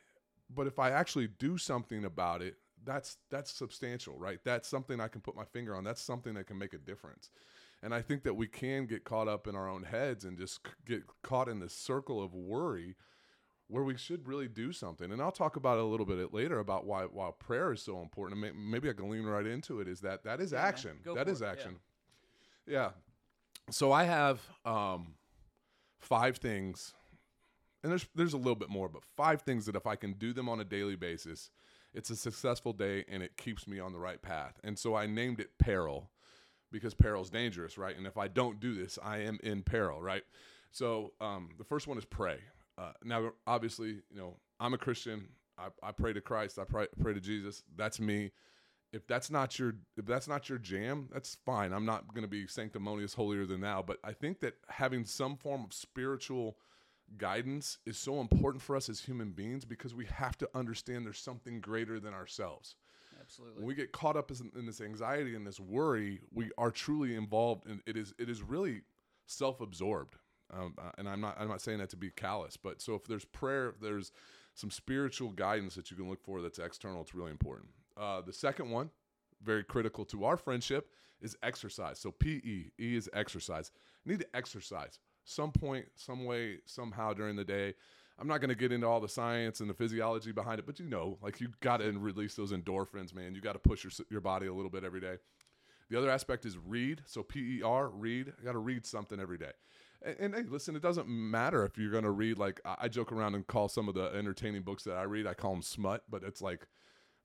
but 0.55 0.67
if 0.67 0.79
I 0.79 0.91
actually 0.91 1.29
do 1.39 1.57
something 1.57 2.05
about 2.05 2.43
it, 2.43 2.57
that's 2.85 3.19
that's 3.31 3.53
substantial, 3.53 4.19
right? 4.19 4.39
That's 4.45 4.69
something 4.69 5.01
I 5.01 5.09
can 5.09 5.21
put 5.21 5.37
my 5.37 5.45
finger 5.45 5.75
on. 5.75 5.85
That's 5.85 6.03
something 6.03 6.35
that 6.35 6.47
can 6.47 6.59
make 6.59 6.75
a 6.75 6.79
difference. 6.79 7.31
And 7.83 7.95
I 7.95 8.03
think 8.03 8.25
that 8.25 8.35
we 8.35 8.47
can 8.47 8.87
get 8.87 9.05
caught 9.05 9.29
up 9.29 9.47
in 9.47 9.57
our 9.57 9.69
own 9.69 9.85
heads 9.85 10.25
and 10.25 10.37
just 10.37 10.61
get 10.87 11.03
caught 11.23 11.49
in 11.49 11.61
this 11.61 11.73
circle 11.73 12.23
of 12.23 12.35
worry 12.35 12.97
where 13.69 13.85
we 13.85 13.97
should 13.97 14.27
really 14.27 14.49
do 14.49 14.73
something. 14.73 15.13
And 15.13 15.23
I'll 15.23 15.31
talk 15.31 15.57
about 15.57 15.79
it 15.79 15.85
a 15.85 15.87
little 15.87 16.05
bit 16.05 16.35
later 16.35 16.59
about 16.59 16.85
why 16.85 17.05
why 17.05 17.31
prayer 17.39 17.73
is 17.73 17.83
so 17.83 18.01
important. 18.01 18.45
And 18.45 18.71
maybe 18.71 18.91
I 18.91 18.93
can 18.93 19.09
lean 19.09 19.25
right 19.25 19.47
into 19.47 19.81
it. 19.81 19.89
Is 19.89 20.01
that 20.01 20.25
that 20.25 20.41
is 20.41 20.53
yeah, 20.53 20.63
action? 20.63 20.99
That 21.15 21.29
is 21.29 21.41
it, 21.41 21.47
action. 21.47 21.73
Yeah. 21.73 21.90
Yeah. 22.67 22.91
So 23.71 23.93
I 23.93 24.05
have 24.05 24.41
um, 24.65 25.15
five 26.01 26.39
things, 26.39 26.95
and 27.83 27.93
there's 27.93 28.07
there's 28.15 28.33
a 28.33 28.39
little 28.39 28.57
bit 28.57 28.69
more, 28.71 28.89
but 28.89 29.05
five 29.05 29.43
things 29.43 29.67
that 29.67 29.77
if 29.77 29.87
I 29.87 29.97
can 29.97 30.15
do 30.15 30.33
them 30.33 30.49
on 30.49 30.61
a 30.61 30.65
daily 30.65 30.97
basis, 30.97 31.51
it's 31.93 32.11
a 32.11 32.17
successful 32.17 32.73
day 32.73 33.05
and 33.09 33.23
it 33.23 33.37
keeps 33.37 33.67
me 33.67 33.81
on 33.81 33.93
the 33.93 33.99
right 33.99 34.21
path. 34.21 34.59
And 34.63 34.79
so 34.79 34.95
I 34.95 35.07
named 35.07 35.41
it 35.41 35.59
peril 35.59 36.11
because 36.71 36.95
peril's 36.95 37.31
dangerous, 37.31 37.77
right? 37.77 37.97
And 37.97 38.07
if 38.07 38.17
I 38.17 38.29
don't 38.29 38.61
do 38.61 38.75
this, 38.75 38.99
I 39.03 39.19
am 39.19 39.39
in 39.43 39.63
peril, 39.63 40.01
right? 40.01 40.23
So 40.71 41.13
um, 41.21 41.51
the 41.59 41.65
first 41.65 41.89
one 41.89 41.99
is 41.99 42.05
pray. 42.05 42.39
Uh, 42.79 42.93
now, 43.03 43.33
obviously, 43.47 44.03
you 44.11 44.19
know, 44.19 44.37
I'm 44.61 44.73
a 44.73 44.79
Christian. 44.79 45.29
I, 45.59 45.69
I 45.83 45.93
pray 45.93 46.13
to 46.13 46.21
Christ. 46.21 46.59
I 46.59 46.65
pray, 46.65 46.87
pray 47.01 47.13
to 47.13 47.21
Jesus. 47.21 47.63
That's 47.77 47.99
me. 47.99 48.31
If 48.93 49.07
that's 49.07 49.31
not 49.31 49.59
your 49.59 49.75
if 49.97 50.07
that's 50.07 50.27
not 50.27 50.49
your 50.49 50.59
jam, 50.59 51.09
that's 51.13 51.37
fine. 51.47 51.73
I'm 51.73 51.85
not 51.85 52.13
going 52.13 52.23
to 52.23 52.29
be 52.29 52.47
sanctimonious, 52.47 53.15
holier 53.15 53.47
than 53.47 53.61
thou. 53.61 53.83
But 53.83 53.99
I 54.03 54.13
think 54.13 54.41
that 54.41 54.55
having 54.69 55.05
some 55.05 55.37
form 55.37 55.65
of 55.65 55.73
spiritual 55.73 56.57
guidance 57.17 57.79
is 57.87 57.99
so 57.99 58.21
important 58.21 58.63
for 58.63 58.77
us 58.77 58.89
as 58.89 59.01
human 59.01 59.31
beings 59.31 59.65
because 59.65 59.95
we 59.95 60.07
have 60.07 60.37
to 60.39 60.49
understand 60.55 61.05
there's 61.05 61.19
something 61.19 61.61
greater 61.61 61.99
than 61.99 62.15
ourselves. 62.15 62.77
Absolutely. 63.21 63.59
When 63.59 63.67
we 63.67 63.75
get 63.75 63.93
caught 63.93 64.17
up 64.17 64.31
in, 64.31 64.67
this 64.67 64.81
anxiety 64.81 65.35
and 65.35 65.47
this 65.47 65.61
worry, 65.61 66.21
we 66.33 66.51
are 66.59 66.71
truly 66.71 67.15
involved, 67.15 67.67
and 67.67 67.81
it 67.87 67.97
is 67.97 68.15
it 68.19 68.29
is 68.29 68.43
really 68.43 68.83
self-absorbed. 69.27 70.17
Um, 70.53 70.75
uh, 70.79 70.91
and 70.99 71.09
I'm 71.09 71.21
not 71.21 71.37
I'm 71.39 71.49
not 71.49 71.61
saying 71.61 71.79
that 71.79 71.91
to 71.91 71.97
be 71.97 72.11
callous, 72.11 72.57
but 72.57 72.81
so 72.81 72.95
if 72.95 73.05
there's 73.05 73.25
prayer, 73.25 73.69
if 73.69 73.81
there's 73.81 74.11
some 74.55 74.71
spiritual 74.71 75.31
guidance 75.31 75.75
that 75.77 75.91
you 75.91 75.97
can 75.97 76.09
look 76.09 76.23
for 76.25 76.43
that's 76.43 76.59
external, 76.59 77.03
it's 77.03 77.15
really 77.15 77.31
important. 77.31 77.69
Uh, 78.01 78.23
the 78.23 78.33
second 78.33 78.71
one, 78.71 78.91
very 79.43 79.63
critical 79.63 80.05
to 80.07 80.25
our 80.25 80.37
friendship, 80.37 80.89
is 81.21 81.37
exercise. 81.43 81.99
So 81.99 82.11
P 82.11 82.31
E 82.31 82.73
E 82.81 82.97
is 82.97 83.11
exercise. 83.13 83.71
You 84.05 84.13
need 84.13 84.21
to 84.21 84.37
exercise 84.37 84.99
some 85.25 85.53
point, 85.53 85.87
some 85.97 86.25
way, 86.25 86.61
somehow 86.65 87.13
during 87.13 87.37
the 87.37 87.45
day. 87.45 87.75
I'm 88.19 88.27
not 88.27 88.41
going 88.41 88.49
to 88.49 88.55
get 88.55 88.73
into 88.73 88.87
all 88.87 89.01
the 89.01 89.09
science 89.09 89.61
and 89.61 89.69
the 89.69 89.75
physiology 89.75 90.33
behind 90.33 90.59
it, 90.59 90.67
but 90.67 90.79
you 90.79 90.87
know, 90.87 91.19
like 91.23 91.41
you 91.41 91.49
got 91.61 91.79
to 91.79 91.91
release 91.93 92.35
those 92.35 92.53
endorphins, 92.53 93.15
man. 93.15 93.35
You 93.35 93.41
got 93.41 93.53
to 93.53 93.59
push 93.59 93.85
your 93.85 93.93
your 94.11 94.21
body 94.21 94.47
a 94.47 94.55
little 94.55 94.71
bit 94.71 94.85
every 94.85 95.01
day. 95.01 95.17
The 95.91 95.99
other 95.99 96.11
aspect 96.11 96.47
is 96.47 96.57
read. 96.57 97.03
So 97.07 97.23
P 97.23 97.59
E 97.59 97.63
R, 97.63 97.89
read. 97.89 98.33
I 98.41 98.45
got 98.45 98.53
to 98.53 98.59
read 98.59 98.87
something 98.87 99.21
every 99.21 99.39
day. 99.39 99.53
And, 100.03 100.17
and, 100.21 100.35
hey, 100.35 100.43
listen, 100.49 100.77
it 100.77 100.83
doesn't 100.83 101.09
matter 101.09 101.65
if 101.67 101.77
you're 101.77 101.91
going 101.91 102.05
to 102.05 102.11
read 102.11 102.39
like 102.39 102.61
I, 102.65 102.77
I 102.83 102.89
joke 102.89 103.13
around 103.13 103.35
and 103.35 103.47
call 103.47 103.69
some 103.69 103.89
of 103.89 103.95
the 103.95 104.11
entertaining 104.15 104.63
books 104.63 104.85
that 104.85 104.97
I 104.97 105.03
read, 105.03 105.27
I 105.27 105.35
call 105.35 105.53
them 105.53 105.63
smut, 105.63 106.05
but 106.09 106.23
it's 106.23 106.41
like 106.41 106.67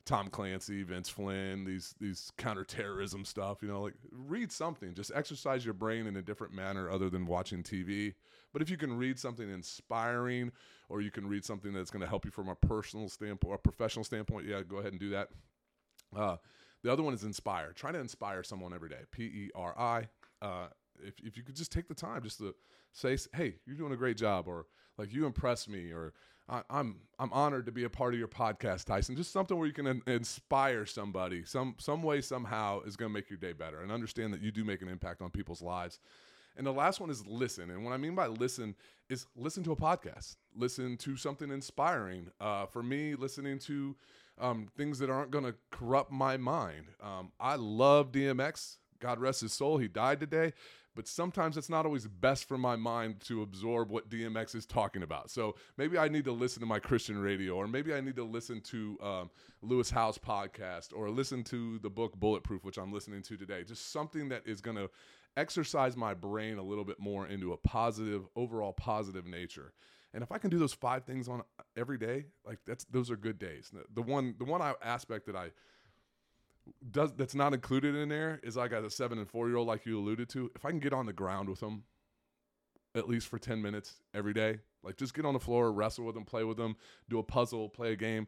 Tom 0.05 0.29
Clancy, 0.29 0.83
Vince 0.83 1.09
Flynn, 1.09 1.65
these 1.65 1.95
these 1.99 2.31
counterterrorism 2.37 3.25
stuff. 3.25 3.61
You 3.61 3.67
know, 3.67 3.81
like 3.81 3.95
read 4.11 4.51
something. 4.51 4.93
Just 4.93 5.11
exercise 5.15 5.65
your 5.65 5.73
brain 5.73 6.05
in 6.05 6.15
a 6.15 6.21
different 6.21 6.53
manner 6.53 6.89
other 6.89 7.09
than 7.09 7.25
watching 7.25 7.63
TV. 7.63 8.13
But 8.53 8.61
if 8.61 8.69
you 8.69 8.77
can 8.77 8.97
read 8.97 9.19
something 9.19 9.49
inspiring, 9.49 10.51
or 10.89 11.01
you 11.01 11.11
can 11.11 11.27
read 11.27 11.43
something 11.43 11.73
that's 11.73 11.91
going 11.91 12.01
to 12.01 12.07
help 12.07 12.23
you 12.23 12.31
from 12.31 12.49
a 12.49 12.55
personal 12.55 13.09
standpoint 13.09 13.51
or 13.51 13.55
a 13.55 13.59
professional 13.59 14.05
standpoint, 14.05 14.45
yeah, 14.47 14.61
go 14.61 14.77
ahead 14.77 14.93
and 14.93 14.99
do 14.99 15.09
that. 15.09 15.29
Uh, 16.15 16.37
the 16.83 16.91
other 16.91 17.03
one 17.03 17.13
is 17.13 17.23
inspire. 17.23 17.73
Try 17.73 17.91
to 17.91 17.99
inspire 17.99 18.43
someone 18.43 18.73
every 18.73 18.89
day. 18.89 19.01
P 19.11 19.23
E 19.23 19.51
R 19.55 19.77
I. 19.77 20.07
Uh, 20.41 20.67
if 21.03 21.15
if 21.23 21.35
you 21.35 21.43
could 21.43 21.55
just 21.55 21.71
take 21.71 21.87
the 21.87 21.95
time 21.95 22.21
just 22.21 22.37
to 22.37 22.53
say, 22.93 23.17
"Hey, 23.33 23.55
you're 23.65 23.75
doing 23.75 23.91
a 23.91 23.97
great 23.97 24.17
job," 24.17 24.47
or 24.47 24.67
like 24.97 25.13
you 25.13 25.25
impress 25.25 25.67
me, 25.67 25.91
or 25.91 26.13
I, 26.47 26.57
am 26.57 26.63
I'm, 26.69 26.95
I'm 27.19 27.33
honored 27.33 27.65
to 27.65 27.71
be 27.71 27.83
a 27.83 27.89
part 27.89 28.13
of 28.13 28.19
your 28.19 28.27
podcast, 28.27 28.85
Tyson. 28.85 29.15
Just 29.15 29.31
something 29.31 29.57
where 29.57 29.67
you 29.67 29.73
can 29.73 29.87
in, 29.87 30.01
inspire 30.07 30.85
somebody, 30.85 31.43
some 31.45 31.75
some 31.79 32.03
way 32.03 32.21
somehow 32.21 32.81
is 32.81 32.95
going 32.95 33.09
to 33.09 33.13
make 33.13 33.29
your 33.29 33.39
day 33.39 33.53
better, 33.53 33.81
and 33.81 33.91
understand 33.91 34.33
that 34.33 34.41
you 34.41 34.51
do 34.51 34.63
make 34.63 34.81
an 34.81 34.89
impact 34.89 35.21
on 35.21 35.29
people's 35.29 35.61
lives. 35.61 35.99
And 36.57 36.65
the 36.65 36.71
last 36.71 37.01
one 37.01 37.09
is 37.09 37.25
listen. 37.25 37.69
And 37.69 37.83
what 37.83 37.91
I 37.91 37.97
mean 37.97 38.15
by 38.15 38.27
listen 38.27 38.75
is 39.09 39.25
listen 39.35 39.63
to 39.63 39.71
a 39.71 39.75
podcast, 39.75 40.37
listen 40.55 40.97
to 40.97 41.17
something 41.17 41.51
inspiring. 41.51 42.27
Uh, 42.39 42.65
for 42.65 42.81
me, 42.81 43.15
listening 43.15 43.59
to 43.59 43.95
um, 44.39 44.67
things 44.77 44.99
that 44.99 45.09
aren't 45.09 45.31
going 45.31 45.45
to 45.45 45.55
corrupt 45.71 46.11
my 46.11 46.37
mind. 46.37 46.85
Um, 47.01 47.31
I 47.39 47.55
love 47.55 48.11
DMX. 48.11 48.77
God 48.99 49.19
rest 49.19 49.41
his 49.41 49.53
soul. 49.53 49.77
He 49.77 49.87
died 49.87 50.19
today. 50.19 50.53
But 50.95 51.07
sometimes 51.07 51.57
it's 51.57 51.69
not 51.69 51.85
always 51.85 52.07
best 52.07 52.47
for 52.47 52.57
my 52.57 52.75
mind 52.75 53.19
to 53.21 53.41
absorb 53.41 53.89
what 53.89 54.09
DMX 54.09 54.55
is 54.55 54.65
talking 54.65 55.03
about. 55.03 55.29
So 55.29 55.55
maybe 55.77 55.97
I 55.97 56.07
need 56.07 56.25
to 56.25 56.31
listen 56.31 56.61
to 56.61 56.65
my 56.65 56.79
Christian 56.79 57.17
radio, 57.17 57.53
or 57.55 57.67
maybe 57.67 57.93
I 57.93 58.01
need 58.01 58.15
to 58.15 58.23
listen 58.23 58.61
to 58.61 58.97
um, 59.01 59.29
Lewis 59.61 59.89
Howes 59.89 60.17
podcast, 60.17 60.93
or 60.95 61.09
listen 61.09 61.43
to 61.45 61.79
the 61.79 61.89
book 61.89 62.15
Bulletproof, 62.15 62.63
which 62.63 62.77
I'm 62.77 62.93
listening 62.93 63.21
to 63.23 63.37
today. 63.37 63.63
Just 63.63 63.91
something 63.91 64.29
that 64.29 64.43
is 64.45 64.61
going 64.61 64.77
to 64.77 64.89
exercise 65.37 65.97
my 65.97 66.13
brain 66.13 66.57
a 66.57 66.63
little 66.63 66.85
bit 66.85 66.99
more 66.99 67.27
into 67.27 67.51
a 67.51 67.57
positive, 67.57 68.23
overall 68.35 68.73
positive 68.73 69.25
nature. 69.25 69.73
And 70.13 70.23
if 70.23 70.31
I 70.31 70.37
can 70.37 70.49
do 70.49 70.57
those 70.57 70.73
five 70.73 71.03
things 71.03 71.27
on 71.27 71.43
every 71.75 71.97
day, 71.97 72.27
like 72.45 72.59
that's 72.65 72.85
those 72.85 73.11
are 73.11 73.17
good 73.17 73.37
days. 73.37 73.69
The 73.93 74.01
one 74.01 74.35
the 74.39 74.45
one 74.45 74.61
aspect 74.81 75.25
that 75.25 75.35
I 75.35 75.49
does 76.91 77.13
that's 77.13 77.35
not 77.35 77.53
included 77.53 77.95
in 77.95 78.09
there 78.09 78.39
is 78.43 78.55
got 78.55 78.73
a 78.83 78.89
seven 78.89 79.17
and 79.17 79.29
four 79.29 79.47
year 79.47 79.57
old 79.57 79.67
like 79.67 79.85
you 79.85 79.99
alluded 79.99 80.29
to. 80.29 80.51
If 80.55 80.65
I 80.65 80.69
can 80.69 80.79
get 80.79 80.93
on 80.93 81.05
the 81.05 81.13
ground 81.13 81.49
with 81.49 81.59
them 81.59 81.83
at 82.95 83.09
least 83.09 83.27
for 83.27 83.37
ten 83.37 83.61
minutes 83.61 83.95
every 84.13 84.33
day, 84.33 84.59
like 84.83 84.97
just 84.97 85.13
get 85.13 85.25
on 85.25 85.33
the 85.33 85.39
floor, 85.39 85.71
wrestle 85.71 86.05
with 86.05 86.15
them, 86.15 86.25
play 86.25 86.43
with 86.43 86.57
them, 86.57 86.75
do 87.09 87.19
a 87.19 87.23
puzzle, 87.23 87.69
play 87.69 87.93
a 87.93 87.95
game. 87.95 88.27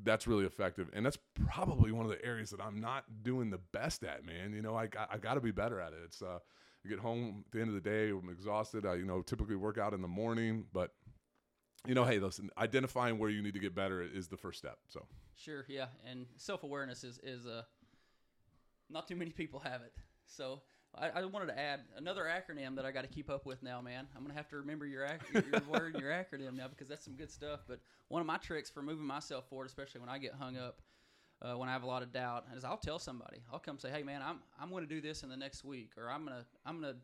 That's 0.00 0.26
really 0.26 0.44
effective, 0.44 0.90
and 0.92 1.04
that's 1.04 1.18
probably 1.46 1.90
one 1.90 2.04
of 2.04 2.10
the 2.10 2.24
areas 2.24 2.50
that 2.50 2.60
I'm 2.60 2.80
not 2.80 3.04
doing 3.22 3.50
the 3.50 3.58
best 3.72 4.04
at, 4.04 4.24
man. 4.24 4.52
You 4.52 4.62
know, 4.62 4.76
I 4.76 4.86
got, 4.86 5.08
I 5.12 5.18
got 5.18 5.34
to 5.34 5.40
be 5.40 5.50
better 5.50 5.80
at 5.80 5.92
it. 5.92 5.98
It's 6.04 6.22
uh, 6.22 6.38
I 6.84 6.88
get 6.88 7.00
home 7.00 7.44
at 7.46 7.52
the 7.52 7.60
end 7.60 7.68
of 7.68 7.74
the 7.74 7.80
day, 7.80 8.10
I'm 8.10 8.28
exhausted. 8.30 8.86
I 8.86 8.94
you 8.94 9.04
know 9.04 9.22
typically 9.22 9.56
work 9.56 9.78
out 9.78 9.94
in 9.94 10.02
the 10.02 10.08
morning, 10.08 10.64
but 10.72 10.92
you 11.86 11.94
know, 11.94 12.04
hey, 12.04 12.18
listen, 12.18 12.50
identifying 12.58 13.18
where 13.18 13.30
you 13.30 13.42
need 13.42 13.54
to 13.54 13.60
get 13.60 13.74
better 13.74 14.02
is 14.02 14.28
the 14.28 14.36
first 14.36 14.58
step. 14.58 14.78
So 14.88 15.06
sure, 15.36 15.64
yeah, 15.68 15.86
and 16.08 16.26
self 16.36 16.62
awareness 16.62 17.04
is 17.04 17.18
is 17.22 17.46
a 17.46 17.58
uh, 17.58 17.62
not 18.90 19.06
too 19.06 19.16
many 19.16 19.30
people 19.30 19.60
have 19.60 19.82
it. 19.82 19.92
So 20.26 20.62
I, 20.94 21.08
I, 21.08 21.24
wanted 21.24 21.46
to 21.46 21.58
add 21.58 21.80
another 21.96 22.24
acronym 22.24 22.76
that 22.76 22.86
I 22.86 22.92
got 22.92 23.02
to 23.02 23.08
keep 23.08 23.30
up 23.30 23.46
with 23.46 23.62
now, 23.62 23.80
man. 23.80 24.06
I'm 24.16 24.22
gonna 24.22 24.34
have 24.34 24.48
to 24.48 24.56
remember 24.56 24.86
your 24.86 25.04
ac- 25.04 25.44
your 25.50 25.62
word 25.68 25.96
your 25.98 26.10
acronym 26.10 26.56
now 26.56 26.68
because 26.68 26.88
that's 26.88 27.04
some 27.04 27.14
good 27.14 27.30
stuff. 27.30 27.60
But 27.68 27.80
one 28.08 28.20
of 28.20 28.26
my 28.26 28.38
tricks 28.38 28.70
for 28.70 28.82
moving 28.82 29.06
myself 29.06 29.48
forward, 29.48 29.66
especially 29.66 30.00
when 30.00 30.10
I 30.10 30.18
get 30.18 30.34
hung 30.34 30.56
up, 30.56 30.80
uh, 31.42 31.54
when 31.54 31.68
I 31.68 31.72
have 31.72 31.82
a 31.82 31.86
lot 31.86 32.02
of 32.02 32.12
doubt, 32.12 32.46
is 32.56 32.64
I'll 32.64 32.78
tell 32.78 32.98
somebody. 32.98 33.38
I'll 33.52 33.58
come 33.58 33.78
say, 33.78 33.90
"Hey, 33.90 34.02
man, 34.02 34.22
I'm 34.22 34.40
I'm 34.60 34.70
going 34.70 34.86
to 34.86 34.88
do 34.92 35.00
this 35.00 35.22
in 35.22 35.28
the 35.28 35.36
next 35.36 35.64
week, 35.64 35.92
or 35.96 36.10
I'm 36.10 36.24
gonna 36.24 36.44
I'm 36.66 36.80
gonna 36.80 36.96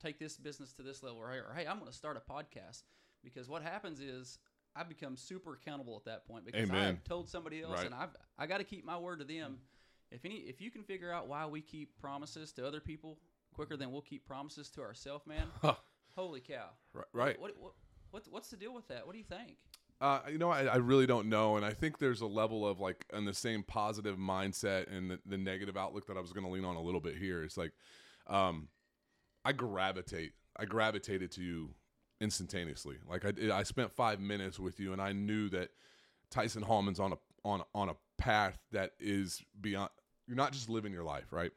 take 0.00 0.18
this 0.18 0.36
business 0.36 0.72
to 0.74 0.82
this 0.82 1.02
level, 1.02 1.18
or, 1.18 1.30
or 1.30 1.54
hey, 1.56 1.66
I'm 1.66 1.80
to 1.84 1.92
start 1.92 2.16
a 2.16 2.32
podcast." 2.32 2.82
Because 3.22 3.48
what 3.48 3.62
happens 3.62 4.00
is 4.00 4.38
I 4.74 4.82
become 4.82 5.16
super 5.16 5.54
accountable 5.54 5.96
at 5.96 6.04
that 6.06 6.26
point 6.26 6.46
because 6.46 6.68
Amen. 6.68 6.88
I've 6.88 7.04
told 7.04 7.28
somebody 7.28 7.62
else, 7.62 7.78
right. 7.78 7.86
and 7.86 7.94
I've 7.94 8.16
I 8.38 8.46
got 8.46 8.58
to 8.58 8.64
keep 8.64 8.84
my 8.84 8.98
word 8.98 9.18
to 9.18 9.24
them. 9.24 9.58
If 10.10 10.24
any, 10.24 10.36
if 10.36 10.60
you 10.60 10.70
can 10.70 10.82
figure 10.82 11.12
out 11.12 11.28
why 11.28 11.46
we 11.46 11.60
keep 11.60 11.98
promises 11.98 12.52
to 12.52 12.66
other 12.66 12.80
people 12.80 13.18
quicker 13.54 13.76
than 13.76 13.92
we'll 13.92 14.02
keep 14.02 14.26
promises 14.26 14.70
to 14.70 14.82
ourselves, 14.82 15.26
man, 15.26 15.46
holy 16.16 16.40
cow! 16.40 16.68
Right, 16.94 17.04
right. 17.12 17.40
What, 17.40 17.52
what, 17.58 17.72
what, 18.10 18.22
what's 18.30 18.50
the 18.50 18.56
deal 18.56 18.74
with 18.74 18.88
that? 18.88 19.06
What 19.06 19.12
do 19.12 19.18
you 19.18 19.24
think? 19.24 19.56
Uh, 20.00 20.20
you 20.30 20.36
know, 20.38 20.50
I, 20.50 20.64
I, 20.64 20.76
really 20.76 21.06
don't 21.06 21.28
know, 21.28 21.56
and 21.56 21.64
I 21.64 21.72
think 21.72 21.98
there's 21.98 22.22
a 22.22 22.26
level 22.26 22.66
of 22.66 22.80
like 22.80 23.06
in 23.12 23.24
the 23.24 23.32
same 23.32 23.62
positive 23.62 24.16
mindset 24.16 24.94
and 24.94 25.12
the, 25.12 25.20
the 25.24 25.38
negative 25.38 25.76
outlook 25.76 26.08
that 26.08 26.16
I 26.16 26.20
was 26.20 26.32
going 26.32 26.44
to 26.44 26.50
lean 26.50 26.64
on 26.64 26.74
a 26.74 26.82
little 26.82 27.00
bit 27.00 27.16
here. 27.16 27.44
It's 27.44 27.56
like, 27.56 27.70
um, 28.26 28.66
I 29.44 29.52
gravitate, 29.52 30.32
I 30.56 30.64
gravitated 30.64 31.30
to 31.32 31.42
you 31.42 31.70
instantaneously. 32.22 32.96
Like 33.08 33.24
I, 33.24 33.58
I 33.58 33.62
spent 33.64 33.90
five 33.90 34.20
minutes 34.20 34.58
with 34.58 34.78
you, 34.78 34.92
and 34.92 35.02
I 35.02 35.12
knew 35.12 35.48
that 35.50 35.70
Tyson 36.30 36.62
Hallman's 36.62 37.00
on 37.00 37.12
a 37.12 37.18
on 37.44 37.62
on 37.74 37.88
a 37.88 37.94
path 38.16 38.58
that 38.70 38.92
is 39.00 39.42
beyond 39.60 39.90
you're 40.26 40.36
not 40.36 40.52
just 40.52 40.68
living 40.68 40.92
your 40.92 41.04
life, 41.04 41.32
right? 41.32 41.50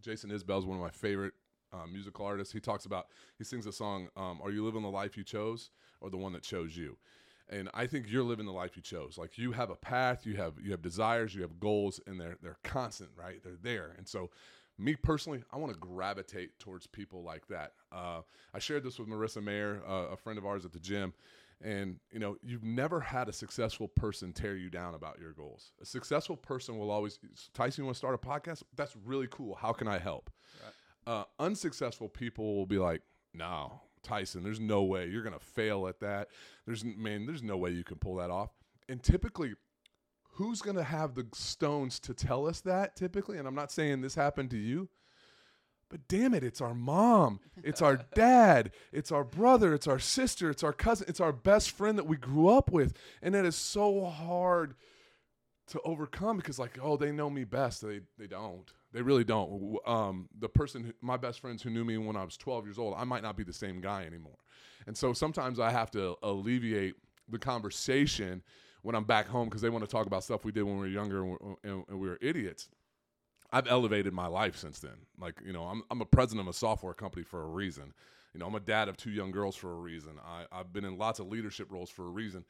Jason 0.00 0.30
Isbell 0.30 0.58
is 0.58 0.64
one 0.64 0.76
of 0.76 0.82
my 0.82 0.90
favorite 0.90 1.34
uh, 1.72 1.86
musical 1.86 2.24
artists. 2.24 2.52
He 2.52 2.60
talks 2.60 2.86
about 2.86 3.08
he 3.38 3.44
sings 3.44 3.66
a 3.66 3.72
song, 3.72 4.08
um, 4.16 4.40
"Are 4.42 4.50
you 4.50 4.64
living 4.64 4.82
the 4.82 4.88
life 4.88 5.16
you 5.16 5.24
chose, 5.24 5.70
or 6.00 6.10
the 6.10 6.16
one 6.16 6.32
that 6.32 6.42
chose 6.42 6.76
you?" 6.76 6.96
And 7.48 7.68
I 7.74 7.86
think 7.86 8.06
you're 8.08 8.24
living 8.24 8.46
the 8.46 8.52
life 8.52 8.76
you 8.76 8.82
chose. 8.82 9.16
Like 9.16 9.38
you 9.38 9.52
have 9.52 9.70
a 9.70 9.76
path, 9.76 10.26
you 10.26 10.36
have 10.36 10.54
you 10.60 10.70
have 10.72 10.82
desires, 10.82 11.34
you 11.34 11.42
have 11.42 11.60
goals, 11.60 12.00
and 12.06 12.20
they're 12.20 12.38
they're 12.42 12.58
constant, 12.64 13.10
right? 13.16 13.42
They're 13.44 13.58
there. 13.60 13.94
And 13.98 14.08
so, 14.08 14.30
me 14.78 14.94
personally, 14.94 15.42
I 15.52 15.56
want 15.56 15.72
to 15.72 15.78
gravitate 15.78 16.58
towards 16.58 16.86
people 16.86 17.22
like 17.22 17.46
that. 17.48 17.72
Uh, 17.90 18.20
I 18.54 18.58
shared 18.58 18.84
this 18.84 18.98
with 18.98 19.08
Marissa 19.08 19.42
Mayer, 19.42 19.82
uh, 19.86 20.12
a 20.12 20.16
friend 20.16 20.38
of 20.38 20.44
ours 20.44 20.64
at 20.64 20.72
the 20.72 20.78
gym, 20.78 21.14
and 21.62 21.98
you 22.12 22.18
know, 22.18 22.36
you've 22.42 22.64
never 22.64 23.00
had 23.00 23.28
a 23.28 23.32
successful 23.32 23.88
person 23.88 24.32
tear 24.32 24.56
you 24.56 24.68
down 24.68 24.94
about 24.94 25.18
your 25.18 25.32
goals. 25.32 25.72
A 25.80 25.86
successful 25.86 26.36
person 26.36 26.78
will 26.78 26.90
always 26.90 27.18
Tyson, 27.54 27.82
you 27.82 27.86
want 27.86 27.94
to 27.94 27.98
start 27.98 28.14
a 28.14 28.18
podcast? 28.18 28.62
That's 28.76 28.94
really 29.04 29.28
cool. 29.30 29.54
How 29.54 29.72
can 29.72 29.88
I 29.88 29.98
help? 29.98 30.30
Right. 30.62 31.14
Uh, 31.14 31.24
unsuccessful 31.38 32.08
people 32.08 32.56
will 32.56 32.66
be 32.66 32.78
like, 32.78 33.00
no, 33.32 33.80
Tyson, 34.02 34.42
there's 34.42 34.60
no 34.60 34.82
way 34.82 35.06
you're 35.06 35.22
gonna 35.22 35.38
fail 35.38 35.86
at 35.88 36.00
that. 36.00 36.28
There's 36.66 36.84
man, 36.84 37.26
there's 37.26 37.42
no 37.42 37.56
way 37.56 37.70
you 37.70 37.84
can 37.84 37.96
pull 37.96 38.16
that 38.16 38.30
off. 38.30 38.50
And 38.88 39.02
typically, 39.02 39.54
who's 40.36 40.62
gonna 40.62 40.84
have 40.84 41.14
the 41.14 41.26
stones 41.34 42.00
to 42.00 42.14
tell 42.14 42.46
us 42.46 42.60
that? 42.62 42.96
Typically, 42.96 43.36
and 43.38 43.46
I'm 43.46 43.54
not 43.54 43.70
saying 43.70 44.00
this 44.00 44.14
happened 44.14 44.50
to 44.50 44.58
you 44.58 44.88
but 45.88 46.08
damn 46.08 46.34
it, 46.34 46.42
it's 46.42 46.60
our 46.60 46.74
mom, 46.74 47.40
it's 47.62 47.80
our 47.80 47.96
dad, 48.14 48.72
it's 48.92 49.12
our 49.12 49.24
brother, 49.24 49.72
it's 49.72 49.86
our 49.86 49.98
sister, 49.98 50.50
it's 50.50 50.64
our 50.64 50.72
cousin, 50.72 51.06
it's 51.08 51.20
our 51.20 51.32
best 51.32 51.70
friend 51.70 51.96
that 51.98 52.06
we 52.06 52.16
grew 52.16 52.48
up 52.48 52.72
with. 52.72 52.94
And 53.22 53.34
that 53.34 53.44
is 53.44 53.56
so 53.56 54.04
hard 54.06 54.74
to 55.68 55.80
overcome 55.84 56.36
because, 56.36 56.58
like, 56.58 56.78
oh, 56.82 56.96
they 56.96 57.12
know 57.12 57.30
me 57.30 57.44
best. 57.44 57.82
They, 57.82 58.00
they 58.18 58.26
don't. 58.26 58.72
They 58.92 59.02
really 59.02 59.24
don't. 59.24 59.76
Um, 59.86 60.28
the 60.38 60.48
person, 60.48 60.84
who, 60.84 60.92
my 61.00 61.16
best 61.16 61.40
friends 61.40 61.62
who 61.62 61.70
knew 61.70 61.84
me 61.84 61.98
when 61.98 62.16
I 62.16 62.24
was 62.24 62.36
12 62.36 62.66
years 62.66 62.78
old, 62.78 62.94
I 62.96 63.04
might 63.04 63.22
not 63.22 63.36
be 63.36 63.44
the 63.44 63.52
same 63.52 63.80
guy 63.80 64.04
anymore. 64.04 64.38
And 64.86 64.96
so 64.96 65.12
sometimes 65.12 65.58
I 65.60 65.70
have 65.70 65.90
to 65.92 66.16
alleviate 66.22 66.94
the 67.28 67.38
conversation 67.38 68.42
when 68.86 68.94
I'm 68.94 69.02
back 69.02 69.26
home 69.26 69.48
because 69.48 69.62
they 69.62 69.68
want 69.68 69.84
to 69.84 69.90
talk 69.90 70.06
about 70.06 70.22
stuff 70.22 70.44
we 70.44 70.52
did 70.52 70.62
when 70.62 70.76
we 70.76 70.82
were 70.82 70.86
younger 70.86 71.24
and, 71.24 71.56
and, 71.88 71.98
we 72.00 72.06
were 72.08 72.18
idiots. 72.20 72.68
I've 73.50 73.66
elevated 73.66 74.12
my 74.12 74.28
life 74.28 74.56
since 74.56 74.78
then. 74.78 74.94
Like, 75.18 75.40
you 75.44 75.52
know, 75.52 75.64
I'm, 75.64 75.82
I'm 75.90 76.00
a 76.00 76.06
president 76.06 76.46
of 76.46 76.54
a 76.54 76.56
software 76.56 76.94
company 76.94 77.24
for 77.24 77.42
a 77.42 77.48
reason. 77.48 77.92
You 78.32 78.38
know, 78.38 78.46
I'm 78.46 78.54
a 78.54 78.60
dad 78.60 78.88
of 78.88 78.96
two 78.96 79.10
young 79.10 79.32
girls 79.32 79.56
for 79.56 79.72
a 79.72 79.74
reason. 79.74 80.12
I, 80.24 80.44
I've 80.56 80.72
been 80.72 80.84
in 80.84 80.98
lots 80.98 81.18
of 81.18 81.26
leadership 81.26 81.72
roles 81.72 81.90
for 81.90 82.04
a 82.04 82.10
reason 82.10 82.44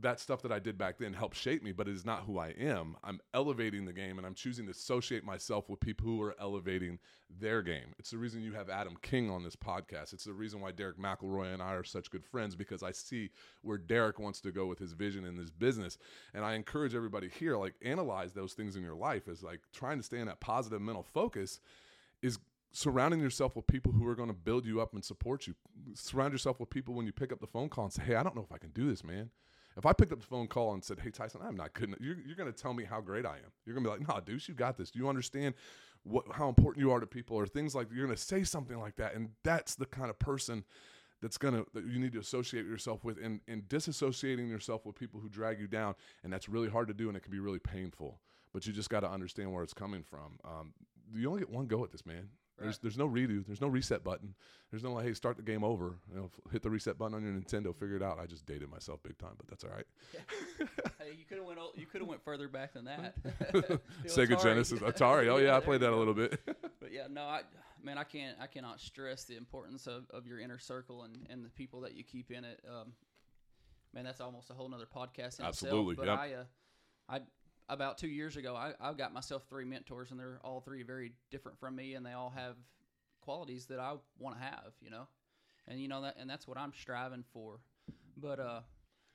that 0.00 0.20
stuff 0.20 0.42
that 0.42 0.52
I 0.52 0.58
did 0.58 0.78
back 0.78 0.98
then 0.98 1.12
helped 1.12 1.36
shape 1.36 1.62
me, 1.62 1.72
but 1.72 1.88
it 1.88 1.94
is 1.94 2.04
not 2.04 2.24
who 2.24 2.38
I 2.38 2.48
am. 2.48 2.96
I'm 3.04 3.20
elevating 3.34 3.84
the 3.84 3.92
game 3.92 4.18
and 4.18 4.26
I'm 4.26 4.34
choosing 4.34 4.64
to 4.66 4.70
associate 4.70 5.24
myself 5.24 5.68
with 5.68 5.80
people 5.80 6.06
who 6.06 6.22
are 6.22 6.36
elevating 6.40 6.98
their 7.38 7.62
game. 7.62 7.94
It's 7.98 8.10
the 8.10 8.18
reason 8.18 8.42
you 8.42 8.52
have 8.52 8.70
Adam 8.70 8.96
King 9.02 9.30
on 9.30 9.42
this 9.42 9.56
podcast. 9.56 10.12
It's 10.12 10.24
the 10.24 10.32
reason 10.32 10.60
why 10.60 10.72
Derek 10.72 10.98
McElroy 10.98 11.52
and 11.52 11.62
I 11.62 11.74
are 11.74 11.84
such 11.84 12.10
good 12.10 12.24
friends 12.24 12.54
because 12.54 12.82
I 12.82 12.92
see 12.92 13.30
where 13.62 13.78
Derek 13.78 14.18
wants 14.18 14.40
to 14.42 14.52
go 14.52 14.66
with 14.66 14.78
his 14.78 14.92
vision 14.92 15.24
in 15.24 15.36
this 15.36 15.50
business. 15.50 15.98
And 16.34 16.44
I 16.44 16.54
encourage 16.54 16.94
everybody 16.94 17.28
here, 17.28 17.56
like, 17.56 17.74
analyze 17.82 18.32
those 18.32 18.54
things 18.54 18.76
in 18.76 18.82
your 18.82 18.94
life 18.94 19.28
as 19.28 19.42
like 19.42 19.60
trying 19.72 19.98
to 19.98 20.04
stay 20.04 20.18
in 20.18 20.26
that 20.26 20.40
positive 20.40 20.80
mental 20.80 21.02
focus 21.02 21.60
is 22.22 22.38
surrounding 22.72 23.20
yourself 23.20 23.56
with 23.56 23.66
people 23.66 23.92
who 23.92 24.06
are 24.06 24.14
going 24.14 24.28
to 24.28 24.34
build 24.34 24.64
you 24.64 24.80
up 24.80 24.94
and 24.94 25.04
support 25.04 25.46
you. 25.46 25.54
Surround 25.94 26.32
yourself 26.32 26.60
with 26.60 26.70
people 26.70 26.94
when 26.94 27.06
you 27.06 27.12
pick 27.12 27.32
up 27.32 27.40
the 27.40 27.46
phone 27.46 27.68
call 27.68 27.84
and 27.84 27.92
say, 27.92 28.02
Hey, 28.02 28.14
I 28.14 28.22
don't 28.22 28.36
know 28.36 28.42
if 28.42 28.52
I 28.52 28.58
can 28.58 28.70
do 28.70 28.88
this, 28.88 29.02
man 29.02 29.30
if 29.80 29.86
I 29.86 29.94
picked 29.94 30.12
up 30.12 30.20
the 30.20 30.26
phone 30.26 30.46
call 30.46 30.74
and 30.74 30.84
said, 30.84 31.00
"Hey 31.00 31.10
Tyson, 31.10 31.40
I'm 31.42 31.56
not 31.56 31.72
good," 31.72 31.96
you're, 32.00 32.16
you're 32.26 32.36
going 32.36 32.52
to 32.52 32.62
tell 32.62 32.74
me 32.74 32.84
how 32.84 33.00
great 33.00 33.24
I 33.24 33.36
am. 33.36 33.50
You're 33.64 33.74
going 33.74 33.84
to 33.84 33.90
be 33.90 33.98
like, 33.98 34.06
"Nah, 34.08 34.20
Deuce, 34.20 34.46
you 34.46 34.54
got 34.54 34.76
this. 34.76 34.90
Do 34.90 34.98
you 34.98 35.08
understand 35.08 35.54
what 36.02 36.26
how 36.32 36.48
important 36.48 36.84
you 36.84 36.92
are 36.92 37.00
to 37.00 37.06
people?" 37.06 37.36
Or 37.36 37.46
things 37.46 37.74
like 37.74 37.88
you're 37.90 38.04
going 38.04 38.16
to 38.16 38.22
say 38.22 38.44
something 38.44 38.78
like 38.78 38.96
that, 38.96 39.14
and 39.14 39.30
that's 39.42 39.74
the 39.76 39.86
kind 39.86 40.10
of 40.10 40.18
person 40.18 40.64
that's 41.22 41.38
gonna 41.38 41.64
that 41.72 41.86
you 41.86 41.98
need 41.98 42.12
to 42.12 42.18
associate 42.18 42.66
yourself 42.66 43.04
with, 43.04 43.16
and 43.22 43.40
and 43.48 43.62
disassociating 43.68 44.50
yourself 44.50 44.84
with 44.84 44.96
people 44.96 45.18
who 45.18 45.30
drag 45.30 45.58
you 45.58 45.66
down, 45.66 45.94
and 46.22 46.30
that's 46.30 46.48
really 46.48 46.68
hard 46.68 46.88
to 46.88 46.94
do, 46.94 47.08
and 47.08 47.16
it 47.16 47.22
can 47.22 47.32
be 47.32 47.40
really 47.40 47.58
painful. 47.58 48.20
But 48.52 48.66
you 48.66 48.74
just 48.74 48.90
got 48.90 49.00
to 49.00 49.10
understand 49.10 49.50
where 49.52 49.62
it's 49.62 49.72
coming 49.72 50.02
from. 50.02 50.38
Um, 50.44 50.74
you 51.14 51.26
only 51.28 51.40
get 51.40 51.50
one 51.50 51.66
go 51.66 51.84
at 51.84 51.90
this, 51.90 52.04
man. 52.04 52.28
There's 52.60 52.78
there's 52.78 52.98
no 52.98 53.08
redo. 53.08 53.44
There's 53.46 53.60
no 53.60 53.68
reset 53.68 54.04
button. 54.04 54.34
There's 54.70 54.82
no 54.82 54.92
like, 54.92 55.06
hey, 55.06 55.14
start 55.14 55.36
the 55.36 55.42
game 55.42 55.64
over. 55.64 55.96
You 56.10 56.16
know, 56.16 56.30
hit 56.52 56.62
the 56.62 56.70
reset 56.70 56.98
button 56.98 57.14
on 57.14 57.22
your 57.22 57.32
Nintendo. 57.32 57.74
Figure 57.74 57.96
it 57.96 58.02
out. 58.02 58.18
I 58.20 58.26
just 58.26 58.46
dated 58.46 58.70
myself 58.70 59.02
big 59.02 59.18
time, 59.18 59.32
but 59.36 59.48
that's 59.48 59.64
all 59.64 59.70
right. 59.70 59.86
hey, 60.98 61.16
you 61.18 61.24
could 61.28 61.38
have 61.38 61.46
went 61.46 61.58
you 61.74 61.86
could 61.86 62.00
have 62.00 62.08
went 62.08 62.22
further 62.22 62.48
back 62.48 62.74
than 62.74 62.84
that. 62.84 63.14
Sega 64.06 64.28
Atari. 64.28 64.42
Genesis, 64.42 64.80
Atari. 64.80 65.28
Oh 65.28 65.38
yeah, 65.38 65.56
I 65.56 65.60
played 65.60 65.80
that 65.80 65.92
a 65.92 65.96
little 65.96 66.14
bit. 66.14 66.38
but 66.44 66.92
yeah, 66.92 67.06
no, 67.10 67.22
I 67.22 67.42
man, 67.82 67.98
I 67.98 68.04
can't 68.04 68.36
I 68.40 68.46
cannot 68.46 68.80
stress 68.80 69.24
the 69.24 69.36
importance 69.36 69.86
of, 69.86 70.04
of 70.10 70.26
your 70.26 70.38
inner 70.38 70.58
circle 70.58 71.02
and, 71.02 71.26
and 71.30 71.44
the 71.44 71.50
people 71.50 71.80
that 71.82 71.94
you 71.94 72.04
keep 72.04 72.30
in 72.30 72.44
it. 72.44 72.60
Um, 72.68 72.92
man, 73.94 74.04
that's 74.04 74.20
almost 74.20 74.50
a 74.50 74.54
whole 74.54 74.68
nother 74.68 74.86
podcast 74.86 75.38
in 75.40 75.46
Absolutely. 75.46 75.92
itself. 75.92 76.18
But 76.18 76.28
yep. 76.28 76.40
I, 77.08 77.14
uh, 77.14 77.16
I 77.16 77.20
about 77.72 77.98
two 77.98 78.08
years 78.08 78.36
ago, 78.36 78.54
I, 78.54 78.72
I 78.80 78.92
got 78.92 79.12
myself 79.14 79.44
three 79.48 79.64
mentors, 79.64 80.10
and 80.10 80.18
they're 80.20 80.40
all 80.44 80.60
three 80.60 80.82
very 80.82 81.12
different 81.30 81.58
from 81.58 81.76
me, 81.76 81.94
and 81.94 82.04
they 82.04 82.12
all 82.12 82.30
have 82.30 82.56
qualities 83.22 83.66
that 83.66 83.78
I 83.80 83.94
want 84.18 84.36
to 84.36 84.42
have, 84.42 84.72
you 84.80 84.90
know, 84.90 85.06
and 85.68 85.80
you 85.80 85.88
know 85.88 86.02
that, 86.02 86.16
and 86.18 86.28
that's 86.28 86.46
what 86.48 86.58
I'm 86.58 86.72
striving 86.78 87.24
for. 87.32 87.60
But 88.16 88.40
uh, 88.40 88.60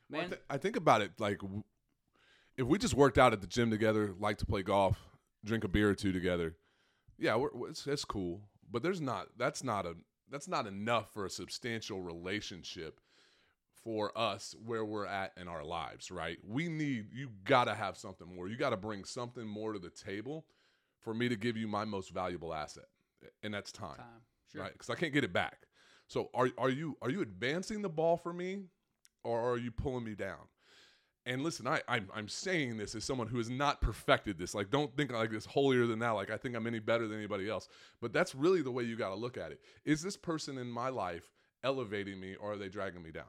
Well, 0.09 0.21
man, 0.21 0.24
I, 0.25 0.27
th- 0.27 0.41
I 0.51 0.57
think 0.57 0.75
about 0.75 1.01
it 1.01 1.12
like 1.19 1.39
w- 1.39 1.63
if 2.57 2.65
we 2.65 2.77
just 2.77 2.93
worked 2.93 3.17
out 3.17 3.33
at 3.33 3.41
the 3.41 3.47
gym 3.47 3.69
together, 3.69 4.13
like 4.19 4.38
to 4.38 4.45
play 4.45 4.63
golf, 4.63 4.97
drink 5.43 5.63
a 5.63 5.67
beer 5.67 5.89
or 5.89 5.95
two 5.95 6.12
together, 6.13 6.55
yeah, 7.17 7.35
we're, 7.35 7.50
we're- 7.53 7.71
it's, 7.71 7.85
it's 7.85 8.05
cool. 8.05 8.41
But 8.71 8.81
there's 8.83 9.01
not 9.01 9.27
that's 9.38 9.63
not 9.63 9.85
a 9.85 9.95
that's 10.31 10.47
not 10.47 10.65
enough 10.65 11.13
for 11.13 11.25
a 11.25 11.29
substantial 11.29 12.01
relationship 12.01 13.00
for 13.85 14.11
us 14.17 14.55
where 14.65 14.83
we're 14.83 15.05
at 15.05 15.31
in 15.37 15.47
our 15.47 15.63
lives, 15.63 16.09
right? 16.09 16.37
We 16.45 16.67
need 16.67 17.05
you 17.13 17.29
got 17.45 17.65
to 17.65 17.75
have 17.75 17.95
something 17.97 18.27
more. 18.35 18.49
You 18.49 18.57
got 18.57 18.71
to 18.71 18.77
bring 18.77 19.05
something 19.05 19.47
more 19.47 19.73
to 19.73 19.79
the 19.79 19.91
table 19.91 20.45
for 20.99 21.13
me 21.13 21.29
to 21.29 21.35
give 21.35 21.55
you 21.55 21.67
my 21.67 21.85
most 21.85 22.09
valuable 22.09 22.53
asset, 22.53 22.87
and 23.43 23.53
that's 23.53 23.71
time 23.71 23.97
time, 23.97 24.21
sure. 24.51 24.63
right? 24.63 24.73
Because 24.73 24.89
I 24.89 24.95
can't 24.95 25.13
get 25.13 25.23
it 25.23 25.31
back. 25.31 25.67
So 26.07 26.29
are 26.33 26.49
are 26.57 26.71
you 26.71 26.97
are 27.01 27.11
you 27.11 27.21
advancing 27.21 27.83
the 27.83 27.89
ball 27.89 28.17
for 28.17 28.33
me, 28.33 28.63
or 29.23 29.39
are 29.53 29.57
you 29.57 29.71
pulling 29.71 30.03
me 30.03 30.15
down? 30.15 30.49
And 31.27 31.43
listen, 31.43 31.67
I 31.67 31.81
I'm, 31.87 32.09
I'm 32.13 32.27
saying 32.27 32.77
this 32.77 32.95
as 32.95 33.03
someone 33.03 33.27
who 33.27 33.37
has 33.37 33.49
not 33.49 33.81
perfected 33.81 34.37
this. 34.39 34.55
Like, 34.55 34.71
don't 34.71 34.95
think 34.97 35.11
like 35.11 35.31
this 35.31 35.45
holier 35.45 35.85
than 35.85 35.99
thou. 35.99 36.15
Like 36.15 36.31
I 36.31 36.37
think 36.37 36.55
I'm 36.55 36.67
any 36.67 36.79
better 36.79 37.07
than 37.07 37.17
anybody 37.17 37.49
else. 37.49 37.67
But 38.01 38.13
that's 38.13 38.33
really 38.33 38.63
the 38.63 38.71
way 38.71 38.83
you 38.83 38.95
got 38.95 39.09
to 39.09 39.15
look 39.15 39.37
at 39.37 39.51
it. 39.51 39.61
Is 39.85 40.01
this 40.01 40.17
person 40.17 40.57
in 40.57 40.69
my 40.69 40.89
life 40.89 41.31
elevating 41.63 42.19
me, 42.19 42.35
or 42.35 42.53
are 42.53 42.57
they 42.57 42.69
dragging 42.69 43.03
me 43.03 43.11
down? 43.11 43.25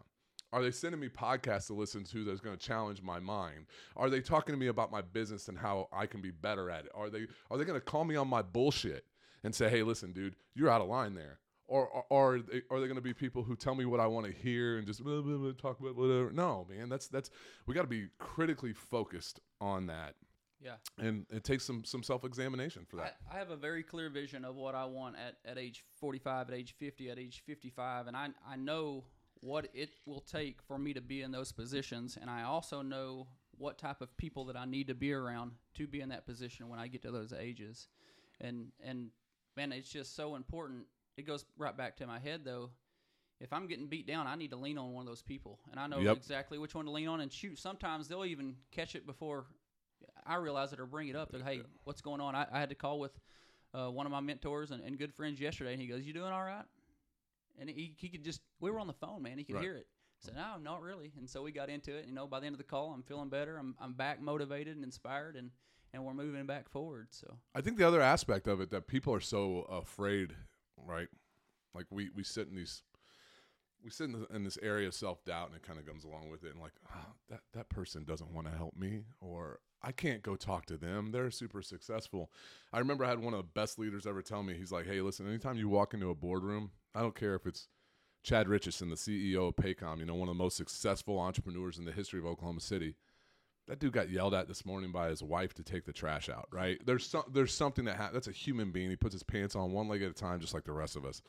Are 0.56 0.62
they 0.62 0.70
sending 0.70 0.98
me 0.98 1.10
podcasts 1.10 1.66
to 1.66 1.74
listen 1.74 2.02
to 2.04 2.24
that's 2.24 2.40
going 2.40 2.56
to 2.56 2.66
challenge 2.66 3.02
my 3.02 3.18
mind? 3.20 3.66
Are 3.94 4.08
they 4.08 4.22
talking 4.22 4.54
to 4.54 4.58
me 4.58 4.68
about 4.68 4.90
my 4.90 5.02
business 5.02 5.48
and 5.48 5.58
how 5.58 5.86
I 5.92 6.06
can 6.06 6.22
be 6.22 6.30
better 6.30 6.70
at 6.70 6.86
it? 6.86 6.92
Are 6.94 7.10
they 7.10 7.26
are 7.50 7.58
they 7.58 7.64
going 7.66 7.78
to 7.78 7.84
call 7.84 8.04
me 8.04 8.16
on 8.16 8.26
my 8.26 8.40
bullshit 8.40 9.04
and 9.44 9.54
say, 9.54 9.68
"Hey, 9.68 9.82
listen, 9.82 10.14
dude, 10.14 10.34
you're 10.54 10.70
out 10.70 10.80
of 10.80 10.88
line 10.88 11.14
there"? 11.14 11.40
Or, 11.68 11.86
or, 11.88 12.04
or 12.08 12.34
are 12.36 12.38
they, 12.40 12.62
are 12.70 12.80
they 12.80 12.86
going 12.86 12.94
to 12.94 13.02
be 13.02 13.12
people 13.12 13.42
who 13.42 13.54
tell 13.54 13.74
me 13.74 13.84
what 13.84 14.00
I 14.00 14.06
want 14.06 14.24
to 14.24 14.32
hear 14.32 14.78
and 14.78 14.86
just 14.86 15.04
blah, 15.04 15.20
blah, 15.20 15.36
blah, 15.36 15.52
talk 15.52 15.78
about 15.78 15.94
whatever? 15.94 16.30
No, 16.32 16.66
man, 16.70 16.88
that's 16.88 17.06
that's 17.08 17.28
we 17.66 17.74
got 17.74 17.82
to 17.82 17.86
be 17.88 18.06
critically 18.18 18.72
focused 18.72 19.40
on 19.60 19.88
that, 19.88 20.14
Yeah. 20.58 20.76
and 20.96 21.26
it 21.28 21.44
takes 21.44 21.64
some 21.64 21.84
some 21.84 22.02
self 22.02 22.24
examination 22.24 22.86
for 22.88 22.98
I, 23.00 23.04
that. 23.04 23.16
I 23.30 23.36
have 23.38 23.50
a 23.50 23.56
very 23.56 23.82
clear 23.82 24.08
vision 24.08 24.42
of 24.42 24.54
what 24.54 24.74
I 24.74 24.86
want 24.86 25.16
at, 25.16 25.36
at 25.44 25.58
age 25.58 25.84
45, 26.00 26.48
at 26.48 26.54
age 26.54 26.74
50, 26.78 27.10
at 27.10 27.18
age 27.18 27.42
55, 27.44 28.06
and 28.06 28.16
I, 28.16 28.28
I 28.48 28.56
know 28.56 29.04
what 29.46 29.68
it 29.72 29.90
will 30.06 30.20
take 30.20 30.60
for 30.60 30.76
me 30.76 30.92
to 30.92 31.00
be 31.00 31.22
in 31.22 31.30
those 31.30 31.52
positions, 31.52 32.18
and 32.20 32.28
I 32.28 32.42
also 32.42 32.82
know 32.82 33.28
what 33.56 33.78
type 33.78 34.00
of 34.00 34.14
people 34.16 34.44
that 34.46 34.56
I 34.56 34.64
need 34.64 34.88
to 34.88 34.94
be 34.94 35.12
around 35.12 35.52
to 35.74 35.86
be 35.86 36.00
in 36.00 36.08
that 36.10 36.26
position 36.26 36.68
when 36.68 36.78
I 36.78 36.88
get 36.88 37.02
to 37.02 37.10
those 37.10 37.32
ages. 37.32 37.86
And, 38.40 38.72
and 38.84 39.10
man, 39.56 39.72
it's 39.72 39.88
just 39.88 40.16
so 40.16 40.34
important. 40.34 40.86
It 41.16 41.26
goes 41.26 41.44
right 41.56 41.74
back 41.76 41.96
to 41.98 42.06
my 42.06 42.18
head, 42.18 42.42
though. 42.44 42.70
If 43.40 43.52
I'm 43.52 43.66
getting 43.66 43.86
beat 43.86 44.06
down, 44.06 44.26
I 44.26 44.34
need 44.34 44.50
to 44.50 44.56
lean 44.56 44.78
on 44.78 44.92
one 44.92 45.02
of 45.02 45.06
those 45.06 45.22
people, 45.22 45.60
and 45.70 45.78
I 45.78 45.86
know 45.86 46.00
Yep. 46.00 46.16
exactly 46.16 46.58
which 46.58 46.74
one 46.74 46.86
to 46.86 46.90
lean 46.90 47.06
on. 47.08 47.20
And 47.20 47.32
shoot, 47.32 47.58
sometimes 47.58 48.08
they'll 48.08 48.24
even 48.24 48.56
catch 48.72 48.94
it 48.94 49.06
before 49.06 49.46
I 50.26 50.36
realize 50.36 50.72
it 50.72 50.80
or 50.80 50.86
bring 50.86 51.08
it 51.08 51.16
up. 51.16 51.30
They're, 51.30 51.42
hey, 51.44 51.62
what's 51.84 52.00
going 52.00 52.20
on? 52.20 52.34
I, 52.34 52.46
I 52.52 52.58
had 52.58 52.70
to 52.70 52.74
call 52.74 52.98
with 52.98 53.12
uh, 53.74 53.90
one 53.90 54.06
of 54.06 54.12
my 54.12 54.20
mentors 54.20 54.70
and, 54.70 54.82
and 54.82 54.98
good 54.98 55.14
friends 55.14 55.40
yesterday, 55.40 55.72
and 55.72 55.80
he 55.80 55.86
goes, 55.86 56.04
"You 56.04 56.12
doing 56.12 56.32
all 56.32 56.42
right?" 56.42 56.64
And 57.58 57.68
he, 57.70 57.94
he 57.96 58.08
could 58.08 58.24
just 58.24 58.40
we 58.60 58.70
were 58.70 58.78
on 58.80 58.86
the 58.86 58.92
phone, 58.92 59.22
man. 59.22 59.38
He 59.38 59.44
could 59.44 59.56
Right. 59.56 59.62
hear 59.64 59.76
it. 59.76 59.86
Said, 60.20 60.34
"No, 60.34 60.56
not 60.58 60.80
really." 60.82 61.12
And 61.18 61.28
so 61.28 61.42
we 61.42 61.52
got 61.52 61.68
into 61.68 61.94
it. 61.94 62.06
You 62.06 62.12
know, 62.14 62.26
by 62.26 62.40
the 62.40 62.46
end 62.46 62.54
of 62.54 62.58
the 62.58 62.64
call, 62.64 62.92
I'm 62.92 63.02
feeling 63.02 63.28
better. 63.28 63.58
I'm 63.58 63.76
I'm 63.78 63.92
back 63.92 64.20
motivated 64.20 64.74
and 64.76 64.84
inspired, 64.84 65.36
and 65.36 65.50
and 65.92 66.04
we're 66.04 66.14
moving 66.14 66.46
back 66.46 66.68
forward. 66.68 67.08
So 67.10 67.38
I 67.54 67.60
think 67.60 67.76
the 67.76 67.86
other 67.86 68.00
aspect 68.00 68.46
of 68.48 68.60
it 68.60 68.70
that 68.70 68.86
people 68.86 69.12
are 69.14 69.20
so 69.20 69.60
afraid, 69.62 70.34
right? 70.76 71.08
Like 71.74 71.86
we 71.90 72.08
we 72.10 72.22
sit 72.24 72.48
in 72.48 72.54
these 72.56 72.82
we 73.86 73.90
sit 73.92 74.06
in, 74.06 74.12
the, 74.12 74.26
in 74.34 74.42
this 74.42 74.58
area 74.62 74.88
of 74.88 74.94
self 74.94 75.24
doubt, 75.24 75.46
and 75.46 75.56
it 75.56 75.62
kind 75.62 75.78
of 75.78 75.86
comes 75.86 76.02
along 76.02 76.28
with 76.28 76.42
it, 76.42 76.50
and 76.50 76.60
like 76.60 76.72
oh, 76.92 77.12
that 77.30 77.40
that 77.54 77.68
person 77.68 78.02
doesn't 78.04 78.32
want 78.32 78.48
to 78.48 78.52
help 78.52 78.76
me, 78.76 79.04
or 79.20 79.60
I 79.80 79.92
can't 79.92 80.24
go 80.24 80.34
talk 80.34 80.66
to 80.66 80.76
them. 80.76 81.12
They're 81.12 81.30
super 81.30 81.62
successful. 81.62 82.32
I 82.72 82.80
remember 82.80 83.04
I 83.04 83.10
had 83.10 83.20
one 83.20 83.32
of 83.32 83.38
the 83.38 83.52
best 83.54 83.78
leaders 83.78 84.04
ever 84.04 84.22
tell 84.22 84.42
me, 84.42 84.54
he's 84.54 84.72
like, 84.72 84.86
"Hey, 84.86 85.00
listen, 85.00 85.28
anytime 85.28 85.56
you 85.56 85.68
walk 85.68 85.94
into 85.94 86.10
a 86.10 86.16
boardroom, 86.16 86.72
I 86.96 87.00
don't 87.00 87.14
care 87.14 87.36
if 87.36 87.46
it's 87.46 87.68
Chad 88.24 88.48
Richison, 88.48 88.90
the 88.90 88.96
CEO 88.96 89.48
of 89.48 89.54
Paycom, 89.54 90.00
you 90.00 90.06
know, 90.06 90.16
one 90.16 90.28
of 90.28 90.34
the 90.34 90.42
most 90.42 90.56
successful 90.56 91.20
entrepreneurs 91.20 91.78
in 91.78 91.84
the 91.84 91.92
history 91.92 92.18
of 92.18 92.26
Oklahoma 92.26 92.60
City." 92.60 92.96
that 93.68 93.80
dude 93.80 93.92
got 93.92 94.08
yelled 94.08 94.32
at 94.32 94.46
this 94.46 94.64
morning 94.64 94.92
by 94.92 95.08
his 95.08 95.24
wife 95.24 95.52
to 95.52 95.64
take 95.64 95.84
the 95.84 95.92
trash 95.92 96.28
out. 96.28 96.46
Right? 96.52 96.78
There's 96.86 97.12
there's 97.32 97.52
something 97.52 97.84
that 97.86 97.96
ha- 97.96 98.10
that's 98.12 98.28
a 98.28 98.32
human 98.32 98.70
being. 98.70 98.90
He 98.90 98.94
puts 98.94 99.12
his 99.12 99.24
pants 99.24 99.56
on 99.56 99.72
one 99.72 99.88
leg 99.88 100.02
at 100.02 100.10
a 100.10 100.14
time, 100.14 100.38
just 100.38 100.54
like 100.54 100.62
the 100.62 100.70
rest 100.72 100.94
of 100.94 101.04
us, 101.04 101.20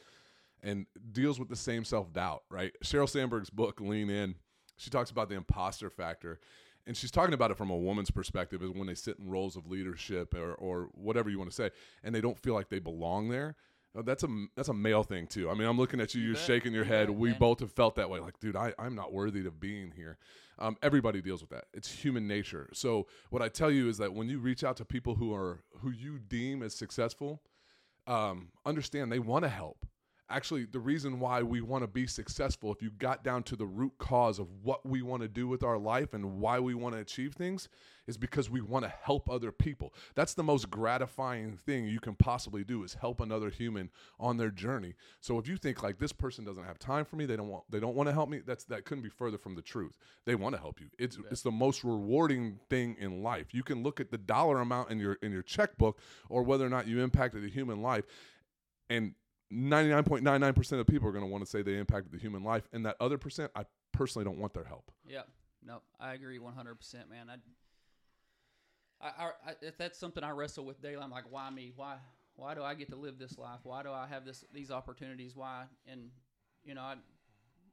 and 0.63 0.85
deals 1.11 1.39
with 1.39 1.49
the 1.49 1.55
same 1.55 1.83
self 1.83 2.11
doubt. 2.13 2.43
Right? 2.49 2.73
Sheryl 2.83 3.09
Sandberg's 3.09 3.49
book 3.49 3.79
Lean 3.81 4.09
In, 4.09 4.35
she 4.77 4.89
talks 4.89 5.09
about 5.11 5.29
the 5.29 5.35
imposter 5.35 5.89
factor, 5.89 6.39
and 6.85 6.95
she's 6.95 7.11
talking 7.11 7.33
about 7.33 7.51
it 7.51 7.57
from 7.57 7.69
a 7.69 7.77
woman's 7.77 8.11
perspective, 8.11 8.61
is 8.63 8.71
when 8.71 8.87
they 8.87 8.95
sit 8.95 9.17
in 9.19 9.29
roles 9.29 9.55
of 9.55 9.67
leadership 9.67 10.33
or 10.33 10.53
or 10.55 10.89
whatever 10.93 11.29
you 11.29 11.37
want 11.37 11.49
to 11.49 11.55
say, 11.55 11.71
and 12.03 12.13
they 12.13 12.21
don't 12.21 12.37
feel 12.39 12.53
like 12.53 12.69
they 12.69 12.79
belong 12.79 13.29
there. 13.29 13.55
Uh, 13.97 14.01
That's 14.01 14.23
a 14.23 14.27
that's 14.55 14.69
a 14.69 14.73
male 14.73 15.03
thing 15.03 15.25
too. 15.27 15.49
I 15.49 15.53
mean, 15.55 15.67
I'm 15.67 15.77
looking 15.77 15.99
at 16.01 16.13
you, 16.13 16.21
You 16.21 16.27
you're 16.29 16.35
shaking 16.35 16.73
your 16.73 16.83
head. 16.83 17.09
we 17.09 17.29
man. 17.31 17.39
both 17.39 17.61
have 17.61 17.71
felt 17.71 17.95
that 17.95 18.09
way. 18.09 18.19
Like, 18.19 18.39
dude, 18.39 18.55
I, 18.55 18.73
I'm 18.77 18.93
not 18.95 19.11
worthy 19.13 19.45
of 19.47 19.59
being 19.59 19.91
here. 19.95 20.17
Um, 20.59 20.75
everybody 20.81 21.21
deals 21.21 21.41
with 21.41 21.51
that. 21.51 21.65
It's 21.73 21.89
human 21.91 22.27
nature. 22.27 22.67
So 22.73 23.07
what 23.29 23.41
I 23.41 23.47
tell 23.49 23.69
you 23.71 23.87
is 23.89 23.97
that 23.99 24.13
when 24.13 24.27
you 24.27 24.39
reach 24.39 24.63
out 24.63 24.75
to 24.77 24.85
people 24.85 25.15
who 25.15 25.33
are 25.33 25.63
who 25.81 25.89
you 25.91 26.19
deem 26.19 26.61
as 26.63 26.75
successful, 26.75 27.41
um, 28.07 28.49
understand 28.65 29.11
they 29.11 29.19
want 29.19 29.43
to 29.45 29.49
help. 29.49 29.85
Actually, 30.29 30.65
the 30.65 30.79
reason 30.79 31.19
why 31.19 31.41
we 31.41 31.61
want 31.61 31.83
to 31.83 31.87
be 31.87 32.05
successful, 32.05 32.71
if 32.71 32.81
you 32.81 32.91
got 32.91 33.23
down 33.23 33.43
to 33.43 33.55
the 33.55 33.65
root 33.65 33.93
cause 33.97 34.39
of 34.39 34.47
what 34.61 34.85
we 34.85 35.01
want 35.01 35.21
to 35.21 35.27
do 35.27 35.47
with 35.47 35.63
our 35.63 35.77
life 35.77 36.13
and 36.13 36.39
why 36.39 36.59
we 36.59 36.73
want 36.73 36.93
to 36.95 37.01
achieve 37.01 37.33
things, 37.33 37.69
is 38.07 38.17
because 38.17 38.49
we 38.49 38.61
want 38.61 38.83
to 38.83 38.93
help 39.03 39.29
other 39.29 39.51
people. 39.51 39.93
That's 40.15 40.33
the 40.33 40.43
most 40.43 40.69
gratifying 40.69 41.57
thing 41.57 41.85
you 41.85 41.99
can 41.99 42.15
possibly 42.15 42.63
do 42.63 42.83
is 42.83 42.93
help 42.93 43.21
another 43.21 43.49
human 43.49 43.89
on 44.19 44.37
their 44.37 44.49
journey. 44.49 44.95
So 45.19 45.37
if 45.37 45.47
you 45.47 45.57
think 45.57 45.83
like 45.83 45.99
this 45.99 46.13
person 46.13 46.43
doesn't 46.43 46.63
have 46.63 46.79
time 46.79 47.05
for 47.05 47.17
me, 47.17 47.25
they 47.25 47.35
don't 47.35 47.49
want 47.49 47.65
they 47.69 47.79
don't 47.79 47.95
want 47.95 48.07
to 48.07 48.13
help 48.13 48.29
me, 48.29 48.41
that's 48.45 48.63
that 48.65 48.85
couldn't 48.85 49.03
be 49.03 49.09
further 49.09 49.37
from 49.37 49.55
the 49.55 49.61
truth. 49.61 49.97
They 50.25 50.35
want 50.35 50.55
to 50.55 50.61
help 50.61 50.79
you. 50.79 50.87
It's 50.97 51.17
it's 51.29 51.41
the 51.41 51.51
most 51.51 51.83
rewarding 51.83 52.59
thing 52.69 52.95
in 52.99 53.23
life. 53.23 53.53
You 53.53 53.63
can 53.63 53.83
look 53.83 53.99
at 53.99 54.11
the 54.11 54.17
dollar 54.17 54.59
amount 54.59 54.91
in 54.91 54.99
your 54.99 55.13
in 55.21 55.31
your 55.31 55.43
checkbook 55.43 55.99
or 56.29 56.43
whether 56.43 56.65
or 56.65 56.69
not 56.69 56.87
you 56.87 57.01
impacted 57.01 57.43
a 57.43 57.49
human 57.49 57.81
life 57.81 58.05
and 58.89 59.13
99.99% 59.53 60.79
of 60.79 60.88
people 60.88 61.07
are 61.07 61.12
going 61.12 61.23
to 61.23 61.29
want 61.29 61.43
to 61.43 61.49
say 61.49 61.62
they 61.62 61.77
impacted 61.77 62.12
the 62.12 62.17
human 62.17 62.43
life 62.43 62.67
and 62.73 62.86
that 62.86 62.97
other 62.99 63.17
percent 63.17 63.51
I 63.55 63.65
personally 63.93 64.25
don't 64.25 64.38
want 64.38 64.53
their 64.53 64.65
help. 64.65 64.91
yeah, 65.07 65.21
no, 65.65 65.81
I 65.99 66.13
agree 66.13 66.39
100, 66.39 66.75
percent 66.75 67.10
man. 67.10 67.29
I, 67.29 67.36
I, 69.05 69.07
I, 69.07 69.29
I, 69.47 69.53
if 69.62 69.77
that's 69.77 69.97
something 69.97 70.23
I 70.23 70.31
wrestle 70.31 70.65
with 70.65 70.81
daily. 70.81 71.01
I'm 71.01 71.12
like, 71.12 71.25
why 71.29 71.49
me? 71.49 71.71
Why 71.75 71.97
why 72.36 72.53
do 72.53 72.63
I 72.63 72.75
get 72.75 72.89
to 72.89 72.95
live 72.95 73.17
this 73.17 73.38
life? 73.38 73.60
Why 73.63 73.83
do 73.83 73.91
I 73.91 74.07
have 74.07 74.25
this 74.25 74.45
these 74.53 74.71
opportunities? 74.71 75.36
Why? 75.36 75.63
And 75.88 76.10
you 76.63 76.75
know, 76.75 76.81
I, 76.81 76.95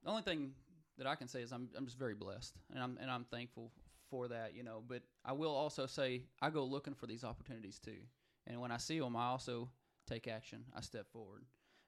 the 0.02 0.10
only 0.10 0.22
thing 0.22 0.52
that 0.98 1.06
I 1.06 1.14
can 1.14 1.28
say 1.28 1.42
is 1.42 1.52
I'm 1.52 1.68
I'm 1.76 1.86
just 1.86 1.98
very 1.98 2.14
blessed, 2.14 2.54
and 2.72 2.82
I'm 2.82 2.98
and 3.00 3.10
I'm 3.10 3.24
thankful 3.24 3.72
for 4.10 4.28
that. 4.28 4.54
You 4.54 4.62
know, 4.62 4.82
but 4.86 5.02
I 5.24 5.32
will 5.32 5.54
also 5.54 5.86
say 5.86 6.22
I 6.40 6.50
go 6.50 6.64
looking 6.64 6.94
for 6.94 7.06
these 7.06 7.24
opportunities 7.24 7.78
too, 7.78 8.00
and 8.46 8.60
when 8.60 8.70
I 8.70 8.78
see 8.78 8.98
them, 8.98 9.16
I 9.16 9.26
also 9.26 9.68
take 10.06 10.28
action. 10.28 10.64
I 10.74 10.80
step 10.80 11.10
forward. 11.12 11.44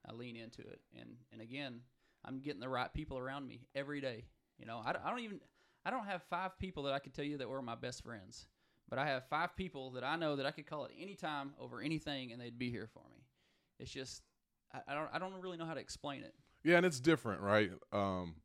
I 0.08 0.12
lean 0.12 0.36
into 0.36 0.62
it, 0.62 0.80
and 0.98 1.16
and 1.32 1.40
again, 1.40 1.80
I'm 2.24 2.40
getting 2.40 2.60
the 2.60 2.68
right 2.68 2.92
people 2.92 3.18
around 3.18 3.46
me 3.46 3.66
every 3.74 4.00
day. 4.00 4.24
You 4.58 4.66
know, 4.66 4.80
I, 4.84 4.90
I 4.90 5.10
don't 5.10 5.20
even 5.20 5.40
I 5.84 5.90
don't 5.90 6.06
have 6.06 6.22
five 6.24 6.58
people 6.58 6.84
that 6.84 6.92
I 6.92 6.98
could 6.98 7.14
tell 7.14 7.24
you 7.24 7.38
that 7.38 7.48
were 7.48 7.62
my 7.62 7.74
best 7.74 8.02
friends, 8.02 8.46
but 8.88 8.98
I 8.98 9.06
have 9.06 9.24
five 9.28 9.56
people 9.56 9.90
that 9.92 10.04
I 10.04 10.16
know 10.16 10.36
that 10.36 10.46
I 10.46 10.50
could 10.50 10.66
call 10.66 10.84
at 10.84 10.90
any 10.98 11.14
time 11.14 11.52
over 11.60 11.80
anything, 11.80 12.32
and 12.32 12.40
they'd 12.40 12.58
be 12.58 12.70
here 12.70 12.88
for 12.92 13.02
me. 13.10 13.24
It's 13.78 13.90
just 13.90 14.22
I, 14.72 14.80
I 14.88 14.94
don't 14.94 15.08
I 15.12 15.18
don't 15.18 15.40
really 15.40 15.56
know 15.56 15.66
how 15.66 15.74
to 15.74 15.80
explain 15.80 16.22
it. 16.22 16.34
Yeah, 16.64 16.76
and 16.76 16.86
it's 16.86 17.00
different, 17.00 17.42
right? 17.42 17.70
Um, 17.92 18.36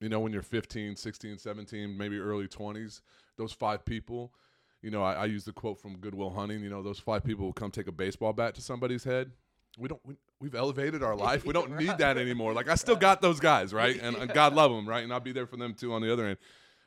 you 0.00 0.08
know, 0.08 0.20
when 0.20 0.32
you're 0.32 0.42
15, 0.42 0.96
16, 0.96 1.38
17, 1.38 1.96
maybe 1.96 2.18
early 2.18 2.48
20s, 2.48 3.00
those 3.38 3.52
five 3.52 3.84
people, 3.84 4.34
you 4.82 4.90
know, 4.90 5.02
I, 5.02 5.14
I 5.14 5.24
use 5.26 5.44
the 5.44 5.52
quote 5.52 5.78
from 5.80 5.96
Good 5.96 6.14
Will 6.14 6.30
Hunting, 6.30 6.60
you 6.60 6.68
know, 6.68 6.82
those 6.82 6.98
five 6.98 7.24
people 7.24 7.46
will 7.46 7.52
come 7.52 7.70
take 7.70 7.86
a 7.86 7.92
baseball 7.92 8.32
bat 8.32 8.54
to 8.56 8.60
somebody's 8.60 9.04
head. 9.04 9.30
We 9.78 9.88
don't, 9.88 10.00
we, 10.04 10.16
we've 10.40 10.54
elevated 10.54 11.02
our 11.02 11.16
life. 11.16 11.44
We 11.44 11.52
don't 11.58 11.76
need 11.76 11.98
that 11.98 12.18
anymore. 12.18 12.52
Like, 12.52 12.68
I 12.68 12.74
still 12.74 12.96
got 12.96 13.20
those 13.20 13.40
guys, 13.40 13.72
right? 13.72 13.98
And, 14.00 14.16
and 14.16 14.32
God 14.32 14.54
love 14.54 14.70
them, 14.70 14.88
right? 14.88 15.02
And 15.02 15.12
I'll 15.12 15.20
be 15.20 15.32
there 15.32 15.46
for 15.46 15.56
them 15.56 15.74
too 15.74 15.92
on 15.92 16.02
the 16.02 16.12
other 16.12 16.26
end. 16.26 16.38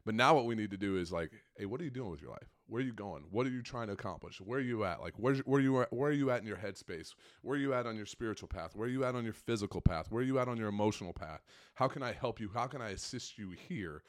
But 0.06 0.14
now 0.14 0.36
what 0.36 0.46
we 0.46 0.54
need 0.54 0.70
to 0.70 0.78
do 0.78 0.98
is 0.98 1.12
like, 1.12 1.32
hey, 1.58 1.66
what 1.66 1.82
are 1.82 1.84
you 1.84 1.90
doing 1.90 2.12
with 2.12 2.22
your 2.22 2.30
life? 2.30 2.48
Where 2.68 2.80
are 2.80 2.86
you 2.86 2.94
going? 2.94 3.24
What 3.32 3.48
are 3.48 3.50
you 3.50 3.64
trying 3.64 3.88
to 3.88 3.94
accomplish? 3.94 4.40
Where 4.40 4.60
are 4.60 4.62
you 4.64 4.86
at? 4.86 5.02
Like, 5.02 5.14
where's 5.18 5.40
where 5.40 5.60
you 5.60 5.82
at, 5.82 5.92
where 5.92 6.10
are 6.10 6.14
you 6.14 6.30
at 6.30 6.42
in 6.42 6.48
your 6.48 6.58
headspace? 6.58 7.14
Where 7.42 7.56
are 7.58 7.60
you 7.60 7.74
at 7.74 7.88
on 7.88 7.96
your 7.96 8.06
spiritual 8.06 8.48
path? 8.48 8.76
Where 8.76 8.88
are 8.88 8.92
you 8.92 9.04
at 9.04 9.16
on 9.16 9.24
your 9.24 9.34
physical 9.34 9.82
path? 9.82 10.08
Where 10.12 10.22
are 10.22 10.26
you 10.26 10.38
at 10.40 10.48
on 10.48 10.58
your 10.58 10.68
emotional 10.68 11.14
path? 11.14 11.42
How 11.74 11.88
can 11.88 12.04
I 12.04 12.12
help 12.12 12.40
you? 12.40 12.52
How 12.54 12.68
can 12.68 12.82
I 12.82 12.90
assist 12.90 13.38
you 13.38 13.52
here? 13.68 14.04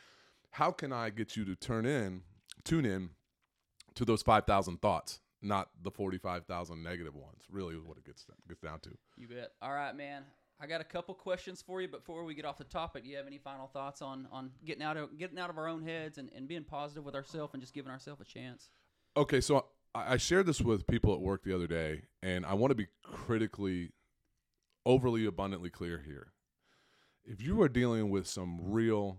How 0.51 0.71
can 0.71 0.93
I 0.93 1.11
get 1.11 1.37
you 1.37 1.45
to 1.47 1.57
turn 1.57 1.87
in, 1.87 2.23
tune 2.65 2.85
in 2.85 3.11
to 3.95 4.05
those 4.05 4.23
five 4.23 4.45
thousand 4.47 4.83
thoughts 4.83 5.21
not 5.47 5.69
the 5.83 5.91
forty 5.91 6.19
five 6.19 6.47
thousand 6.47 6.83
negative 6.83 7.15
ones. 7.15 7.43
Really, 7.51 7.75
is 7.75 7.85
what 7.85 7.97
it 7.97 8.05
gets 8.05 8.27
gets 8.49 8.61
down 8.61 8.81
to. 8.81 8.91
You 9.17 9.29
bet. 9.29 9.53
All 9.63 9.73
right, 9.73 9.97
man. 9.97 10.25
I 10.59 10.67
got 10.67 10.81
a 10.81 10.85
couple 10.85 11.15
questions 11.15 11.61
for 11.61 11.83
you, 11.83 11.89
but 11.89 12.01
before 12.01 12.25
we 12.25 12.35
get 12.35 12.47
off 12.47 12.57
the 12.57 12.65
topic, 12.65 13.05
do 13.05 13.11
you 13.11 13.17
have 13.19 13.27
any 13.27 13.39
final 13.39 13.67
thoughts 13.67 14.01
on 14.01 14.27
on 14.33 14.51
getting 14.65 14.83
out 14.83 14.97
of 14.97 15.19
getting 15.19 15.39
out 15.39 15.51
of 15.51 15.59
our 15.59 15.69
own 15.69 15.83
heads 15.83 16.19
and, 16.19 16.31
and 16.35 16.49
being 16.49 16.65
positive 16.65 17.05
with 17.05 17.15
ourselves 17.15 17.53
and 17.53 17.63
just 17.63 17.75
giving 17.75 17.93
ourselves 17.93 18.21
a 18.21 18.25
chance? 18.25 18.71
Okay, 19.17 19.41
so 19.41 19.67
I, 19.95 20.15
I 20.15 20.17
shared 20.17 20.47
this 20.47 20.61
with 20.61 20.87
people 20.87 21.13
at 21.13 21.21
work 21.21 21.45
the 21.45 21.55
other 21.55 21.67
day, 21.67 22.03
and 22.23 22.47
I 22.47 22.55
want 22.55 22.71
to 22.71 22.75
be 22.75 22.87
critically, 23.03 23.93
overly 24.85 25.27
abundantly 25.27 25.71
clear 25.71 26.03
here. 26.05 26.33
If 27.25 27.43
you 27.43 27.61
are 27.61 27.69
dealing 27.69 28.09
with 28.09 28.27
some 28.27 28.59
real 28.63 29.19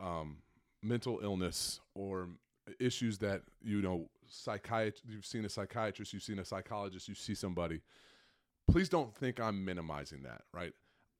um, 0.00 0.38
mental 0.82 1.20
illness 1.22 1.80
or 1.94 2.30
issues 2.78 3.18
that 3.18 3.42
you 3.62 3.80
know 3.82 4.08
psychiatrist 4.26 5.04
you've 5.08 5.26
seen 5.26 5.44
a 5.44 5.48
psychiatrist 5.48 6.12
you've 6.12 6.22
seen 6.22 6.38
a 6.38 6.44
psychologist 6.44 7.08
you 7.08 7.14
see 7.14 7.34
somebody 7.34 7.80
please 8.70 8.88
don't 8.88 9.14
think 9.14 9.40
i'm 9.40 9.64
minimizing 9.64 10.22
that 10.22 10.42
right? 10.52 10.72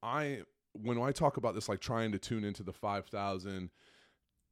I 0.02 0.42
when 0.72 1.00
i 1.00 1.12
talk 1.12 1.36
about 1.36 1.54
this 1.54 1.68
like 1.68 1.80
trying 1.80 2.12
to 2.12 2.18
tune 2.18 2.44
into 2.44 2.62
the 2.62 2.72
5000 2.72 3.70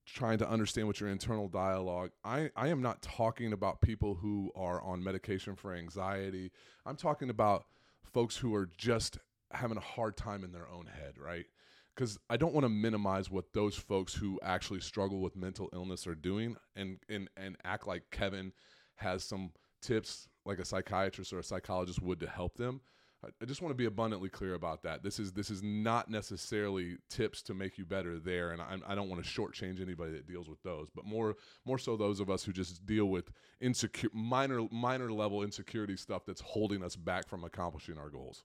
trying 0.07 0.39
to 0.39 0.49
understand 0.49 0.87
what 0.87 1.01
your 1.01 1.11
internal 1.11 1.49
dialogue 1.49 2.11
i 2.25 2.51
i 2.57 2.69
am 2.69 2.81
not 2.81 3.03
talking 3.03 3.53
about 3.53 3.81
people 3.81 4.15
who 4.15 4.51
are 4.57 4.81
on 4.83 5.03
medication 5.03 5.55
for 5.55 5.75
anxiety. 5.75 6.51
I'm 6.85 6.97
talking 6.97 7.31
about 7.31 7.67
folks 8.03 8.37
who 8.37 8.55
are 8.55 8.71
just 8.79 9.19
having 9.53 9.77
a 9.77 9.81
hard 9.81 10.17
time 10.17 10.43
in 10.45 10.53
their 10.53 10.69
own 10.69 10.87
head 10.87 11.15
right 11.19 11.47
because 11.97 12.19
I 12.29 12.37
don't 12.37 12.53
want 12.53 12.65
to 12.65 12.69
minimize 12.69 13.31
what 13.31 13.53
those 13.55 13.75
folks 13.75 14.13
who 14.15 14.39
actually 14.43 14.81
struggle 14.81 15.21
with 15.21 15.35
mental 15.35 15.71
illness 15.73 16.07
are 16.07 16.15
doing 16.15 16.57
and, 16.77 16.99
and, 17.09 17.29
and 17.37 17.57
act 17.65 17.87
like 17.87 18.03
Kevin 18.11 18.53
has 18.97 19.25
some 19.25 19.51
tips 19.81 20.29
like 20.45 20.59
a 20.59 20.65
psychiatrist 20.65 21.33
or 21.33 21.39
a 21.39 21.45
psychologist 21.45 22.03
would 22.03 22.21
to 22.21 22.29
help 22.29 22.57
them. 22.59 22.83
I, 23.25 23.45
just 23.47 23.63
want 23.63 23.71
to 23.71 23.77
be 23.77 23.87
abundantly 23.87 24.29
clear 24.29 24.55
about 24.55 24.83
that. 24.83 25.03
This 25.03 25.19
is 25.19 25.33
this 25.33 25.51
is 25.51 25.63
not 25.63 26.11
necessarily 26.11 26.99
tips 27.09 27.43
to 27.45 27.55
make 27.55 27.79
you 27.79 27.85
better 27.85 28.19
there, 28.19 28.53
and 28.53 28.61
I, 28.61 28.77
I 28.87 28.95
don't 28.95 29.09
want 29.09 29.25
to 29.25 29.29
shortchange 29.29 29.81
anybody 29.81 30.13
that 30.13 30.29
deals 30.29 30.49
with 30.49 30.63
those, 30.63 30.89
but 30.95 31.07
more 31.07 31.35
more 31.65 31.79
so 31.79 31.97
those 31.97 32.21
of 32.21 32.29
us 32.29 32.45
who 32.45 32.53
just 32.53 32.85
deal 32.85 33.07
with 33.07 33.33
insecure 33.61 34.11
minor 34.13 34.67
minor 34.71 35.11
level 35.11 35.43
insecurity 35.43 35.97
stuff 35.97 36.25
that's 36.27 36.43
holding 36.43 36.85
us 36.85 36.95
back 36.95 37.27
from 37.27 37.43
accomplishing 37.43 37.99
our 37.99 38.11
goals. 38.11 38.45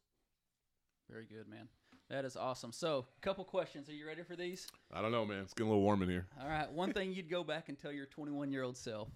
Very 1.10 1.26
good, 1.26 1.48
man. 1.50 1.68
That 2.12 2.26
is 2.26 2.36
awesome. 2.36 2.74
So, 2.74 3.06
a 3.18 3.22
couple 3.22 3.46
questions. 3.46 3.88
Are 3.88 3.94
you 3.94 4.06
ready 4.06 4.22
for 4.22 4.36
these? 4.36 4.68
I 4.94 5.02
don't 5.02 5.14
know, 5.14 5.26
man. 5.26 5.44
It's 5.44 5.54
getting 5.54 5.70
a 5.70 5.72
little 5.72 5.84
warm 5.84 6.02
in 6.04 6.10
here. 6.10 6.28
All 6.42 6.50
right. 6.50 6.70
One 6.70 6.92
thing 6.92 7.14
you'd 7.14 7.30
go 7.30 7.42
back 7.42 7.70
and 7.70 7.80
tell 7.80 7.92
your 7.94 8.06
21 8.06 8.52
year 8.52 8.64
old 8.64 8.76
self. 8.76 9.08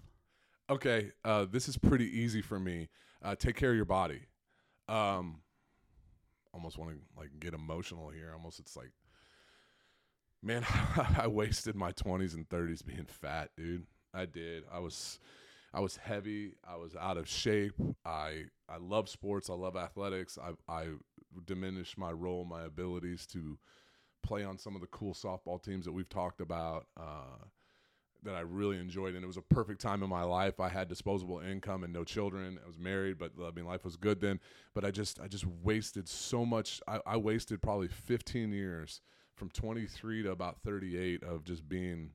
Okay, 0.70 1.12
uh, 1.22 1.44
this 1.44 1.68
is 1.68 1.76
pretty 1.76 2.06
easy 2.06 2.40
for 2.40 2.58
me. 2.58 2.88
Uh, 3.22 3.34
take 3.36 3.54
care 3.54 3.70
of 3.70 3.76
your 3.76 3.84
body. 3.84 4.22
Um, 4.88 5.40
almost 6.54 6.78
want 6.78 6.92
to 6.92 6.96
like 7.18 7.28
get 7.38 7.52
emotional 7.52 8.08
here. 8.08 8.32
Almost, 8.32 8.60
it's 8.60 8.76
like, 8.78 8.92
man, 10.42 10.64
I 11.18 11.26
wasted 11.26 11.76
my 11.76 11.92
20s 11.92 12.34
and 12.34 12.48
30s 12.48 12.84
being 12.84 13.04
fat, 13.04 13.50
dude. 13.58 13.84
I 14.14 14.24
did. 14.24 14.64
I 14.72 14.78
was, 14.78 15.20
I 15.74 15.80
was 15.80 15.98
heavy. 15.98 16.54
I 16.66 16.76
was 16.76 16.96
out 16.96 17.18
of 17.18 17.28
shape. 17.28 17.74
I 18.06 18.44
I 18.70 18.78
love 18.80 19.10
sports. 19.10 19.50
I 19.50 19.52
love 19.52 19.76
athletics. 19.76 20.38
I 20.42 20.52
I 20.72 20.86
diminish 21.40 21.96
my 21.96 22.12
role, 22.12 22.44
my 22.44 22.64
abilities 22.64 23.26
to 23.28 23.58
play 24.22 24.44
on 24.44 24.58
some 24.58 24.74
of 24.74 24.80
the 24.80 24.86
cool 24.88 25.14
softball 25.14 25.62
teams 25.62 25.84
that 25.84 25.92
we've 25.92 26.08
talked 26.08 26.40
about 26.40 26.86
uh, 26.96 27.44
that 28.22 28.34
I 28.34 28.40
really 28.40 28.78
enjoyed. 28.78 29.14
And 29.14 29.22
it 29.22 29.26
was 29.26 29.36
a 29.36 29.42
perfect 29.42 29.80
time 29.80 30.02
in 30.02 30.10
my 30.10 30.22
life. 30.22 30.58
I 30.60 30.68
had 30.68 30.88
disposable 30.88 31.40
income 31.40 31.84
and 31.84 31.92
no 31.92 32.04
children. 32.04 32.58
I 32.62 32.66
was 32.66 32.78
married, 32.78 33.18
but 33.18 33.32
I 33.40 33.50
mean, 33.52 33.66
life 33.66 33.84
was 33.84 33.96
good 33.96 34.20
then. 34.20 34.40
But 34.74 34.84
I 34.84 34.90
just, 34.90 35.20
I 35.20 35.28
just 35.28 35.46
wasted 35.46 36.08
so 36.08 36.44
much. 36.44 36.80
I, 36.88 37.00
I 37.06 37.16
wasted 37.16 37.62
probably 37.62 37.88
15 37.88 38.52
years 38.52 39.00
from 39.34 39.50
23 39.50 40.24
to 40.24 40.30
about 40.30 40.60
38 40.62 41.22
of 41.22 41.44
just 41.44 41.68
being 41.68 42.10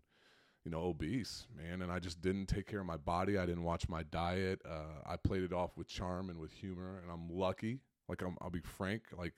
you 0.64 0.70
know, 0.70 0.84
obese, 0.84 1.48
man. 1.58 1.82
And 1.82 1.92
I 1.92 2.00
just 2.00 2.22
didn't 2.22 2.46
take 2.46 2.68
care 2.68 2.82
of 2.82 2.86
my 2.86 2.98
body. 2.98 3.38
I 3.38 3.46
didn't 3.46 3.64
watch 3.64 3.90
my 3.90 4.04
diet. 4.04 4.62
Uh, 4.64 5.02
I 5.06 5.16
played 5.16 5.42
it 5.42 5.54
off 5.54 5.76
with 5.76 5.88
charm 5.88 6.30
and 6.30 6.40
with 6.40 6.52
humor. 6.52 7.00
And 7.02 7.12
I'm 7.12 7.36
lucky 7.36 7.80
like 8.12 8.22
i 8.24 8.44
will 8.44 8.52
be 8.52 8.60
frank, 8.60 9.04
like 9.18 9.34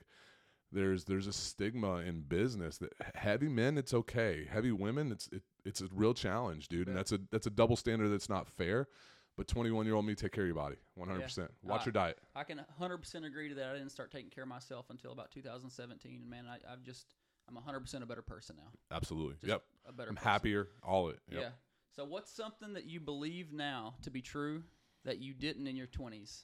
there's 0.72 1.04
there's 1.04 1.28
a 1.28 1.32
stigma 1.32 1.98
in 1.98 2.20
business 2.22 2.78
that 2.78 2.92
heavy 3.14 3.48
men 3.48 3.78
it's 3.78 3.94
okay, 3.94 4.46
heavy 4.50 4.72
women 4.72 5.12
it's 5.12 5.28
it, 5.32 5.42
it's 5.64 5.80
a 5.80 5.86
real 5.94 6.12
challenge, 6.12 6.68
dude, 6.68 6.88
and 6.88 6.96
that's 6.96 7.12
a 7.12 7.20
that's 7.30 7.46
a 7.46 7.50
double 7.50 7.76
standard 7.76 8.08
that's 8.08 8.28
not 8.28 8.48
fair. 8.48 8.88
But 9.36 9.48
21 9.48 9.84
year 9.86 9.96
old 9.96 10.06
me, 10.06 10.14
take 10.14 10.30
care 10.30 10.44
of 10.44 10.48
your 10.48 10.54
body, 10.54 10.76
100. 10.94 11.18
Yeah. 11.18 11.26
percent 11.26 11.50
Watch 11.62 11.82
uh, 11.82 11.84
your 11.86 11.92
diet. 11.92 12.18
I 12.36 12.44
can 12.44 12.58
100 12.58 12.98
percent 12.98 13.24
agree 13.24 13.48
to 13.48 13.54
that. 13.54 13.70
I 13.70 13.72
didn't 13.72 13.90
start 13.90 14.10
taking 14.10 14.30
care 14.30 14.44
of 14.44 14.48
myself 14.48 14.86
until 14.90 15.12
about 15.12 15.30
2017, 15.30 16.20
and 16.20 16.30
man, 16.30 16.44
I, 16.48 16.58
I've 16.70 16.82
just 16.82 17.14
I'm 17.48 17.54
100 17.54 17.80
percent 17.80 18.02
a 18.02 18.06
better 18.06 18.22
person 18.22 18.56
now. 18.58 18.96
Absolutely. 18.96 19.34
Just 19.34 19.46
yep. 19.46 19.62
A 19.88 19.92
better. 19.92 20.10
I'm 20.10 20.16
person. 20.16 20.28
happier. 20.28 20.68
All 20.82 21.08
it. 21.08 21.20
Yep. 21.30 21.40
Yeah. 21.40 21.48
So 21.94 22.04
what's 22.04 22.32
something 22.32 22.72
that 22.74 22.86
you 22.86 22.98
believe 22.98 23.52
now 23.52 23.94
to 24.02 24.10
be 24.10 24.20
true 24.20 24.64
that 25.04 25.18
you 25.18 25.32
didn't 25.32 25.68
in 25.68 25.76
your 25.76 25.86
20s? 25.86 26.42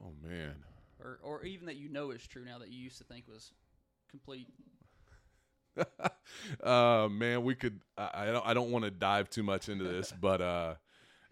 Oh 0.00 0.12
man 0.22 0.54
or 1.02 1.18
or 1.22 1.44
even 1.44 1.66
that 1.66 1.76
you 1.76 1.88
know 1.88 2.10
is 2.10 2.26
true 2.26 2.44
now 2.44 2.58
that 2.58 2.70
you 2.70 2.78
used 2.82 2.98
to 2.98 3.04
think 3.04 3.26
was 3.28 3.52
complete? 4.10 4.48
uh, 6.62 7.08
man, 7.10 7.42
we 7.42 7.54
could. 7.54 7.80
I, 7.96 8.10
I 8.14 8.26
don't. 8.26 8.46
I 8.46 8.54
don't 8.54 8.70
want 8.70 8.84
to 8.84 8.90
dive 8.90 9.30
too 9.30 9.42
much 9.42 9.68
into 9.68 9.84
this, 9.84 10.12
but 10.20 10.40
uh, 10.40 10.74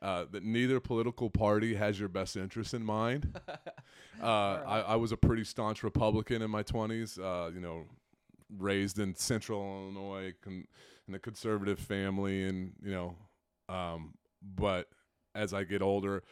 uh, 0.02 0.24
that 0.30 0.44
neither 0.44 0.80
political 0.80 1.30
party 1.30 1.74
has 1.74 1.98
your 1.98 2.08
best 2.08 2.36
interest 2.36 2.74
in 2.74 2.84
mind. 2.84 3.38
Uh, 4.20 4.60
right. 4.66 4.66
I, 4.66 4.80
I, 4.80 4.96
was 4.96 5.12
a 5.12 5.16
pretty 5.16 5.44
staunch 5.44 5.82
Republican 5.82 6.42
in 6.42 6.50
my 6.50 6.62
twenties. 6.62 7.18
Uh, 7.18 7.50
you 7.54 7.60
know, 7.60 7.86
raised 8.58 8.98
in 8.98 9.14
Central 9.14 9.62
Illinois 9.62 10.34
con- 10.42 10.66
in 11.08 11.14
a 11.14 11.18
conservative 11.18 11.78
family, 11.78 12.44
and 12.44 12.74
you 12.84 12.90
know, 12.90 13.16
um, 13.70 14.12
but 14.42 14.88
as 15.34 15.54
I 15.54 15.64
get 15.64 15.80
older, 15.80 16.22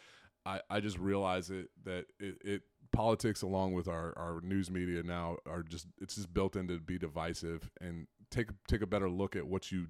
I, 0.45 0.61
I 0.69 0.81
just 0.81 0.99
realize 0.99 1.49
it 1.49 1.71
that 1.85 2.07
it, 2.19 2.37
it 2.45 2.63
politics 2.93 3.43
along 3.43 3.75
with 3.75 3.89
our, 3.89 4.17
our 4.17 4.41
news 4.43 4.71
media 4.71 5.03
now 5.03 5.37
are 5.47 5.63
just 5.63 5.87
it's 6.01 6.17
just 6.17 6.33
built 6.33 6.57
in 6.57 6.69
to 6.69 6.79
be 6.79 6.99
divisive 6.99 7.71
and 7.81 8.07
take 8.31 8.49
take 8.67 8.83
a 8.83 8.87
better 8.87 9.09
look 9.09 9.37
at 9.37 9.47
what 9.47 9.71
you 9.71 9.87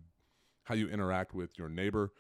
how 0.64 0.74
you 0.74 0.88
interact 0.88 1.34
with 1.34 1.58
your 1.58 1.68
neighbor 1.68 2.12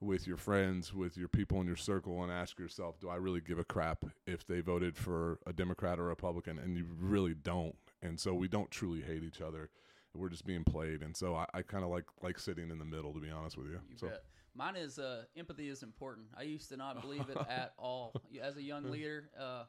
with 0.00 0.26
your 0.26 0.36
friends 0.36 0.94
with 0.94 1.16
your 1.16 1.28
people 1.28 1.60
in 1.60 1.66
your 1.66 1.76
circle 1.76 2.22
and 2.22 2.32
ask 2.32 2.58
yourself 2.58 2.98
do 3.00 3.08
i 3.08 3.16
really 3.16 3.40
give 3.40 3.58
a 3.58 3.64
crap 3.64 4.04
if 4.26 4.46
they 4.46 4.60
voted 4.60 4.96
for 4.96 5.38
a 5.46 5.52
democrat 5.52 5.98
or 5.98 6.10
a 6.10 6.14
republican? 6.20 6.58
And 6.58 6.76
you 6.76 6.86
really 6.98 7.34
don't. 7.34 7.74
And 8.02 8.20
so 8.20 8.34
we 8.34 8.48
don't 8.48 8.70
truly 8.70 9.00
hate 9.00 9.22
each 9.24 9.40
other. 9.40 9.70
We're 10.14 10.28
just 10.28 10.44
being 10.44 10.64
played. 10.64 11.02
And 11.02 11.16
so 11.16 11.34
i, 11.34 11.46
I 11.54 11.62
kind 11.62 11.84
of 11.84 11.90
like 11.90 12.04
like 12.22 12.38
sitting 12.38 12.70
in 12.70 12.78
the 12.78 12.84
middle 12.84 13.12
to 13.14 13.20
be 13.20 13.30
honest 13.30 13.56
with 13.56 13.66
you, 13.66 13.80
you 13.88 13.96
so 13.96 14.08
bet. 14.08 14.22
mine 14.54 14.76
is 14.76 14.98
uh, 14.98 15.22
empathy 15.36 15.68
is 15.68 15.82
important. 15.82 16.26
I 16.36 16.42
used 16.42 16.68
to 16.70 16.76
not 16.76 17.00
believe 17.02 17.28
it 17.28 17.38
at 17.48 17.72
all. 17.78 18.12
As 18.42 18.56
a 18.56 18.62
young 18.62 18.84
leader 18.90 19.30
uh, 19.38 19.64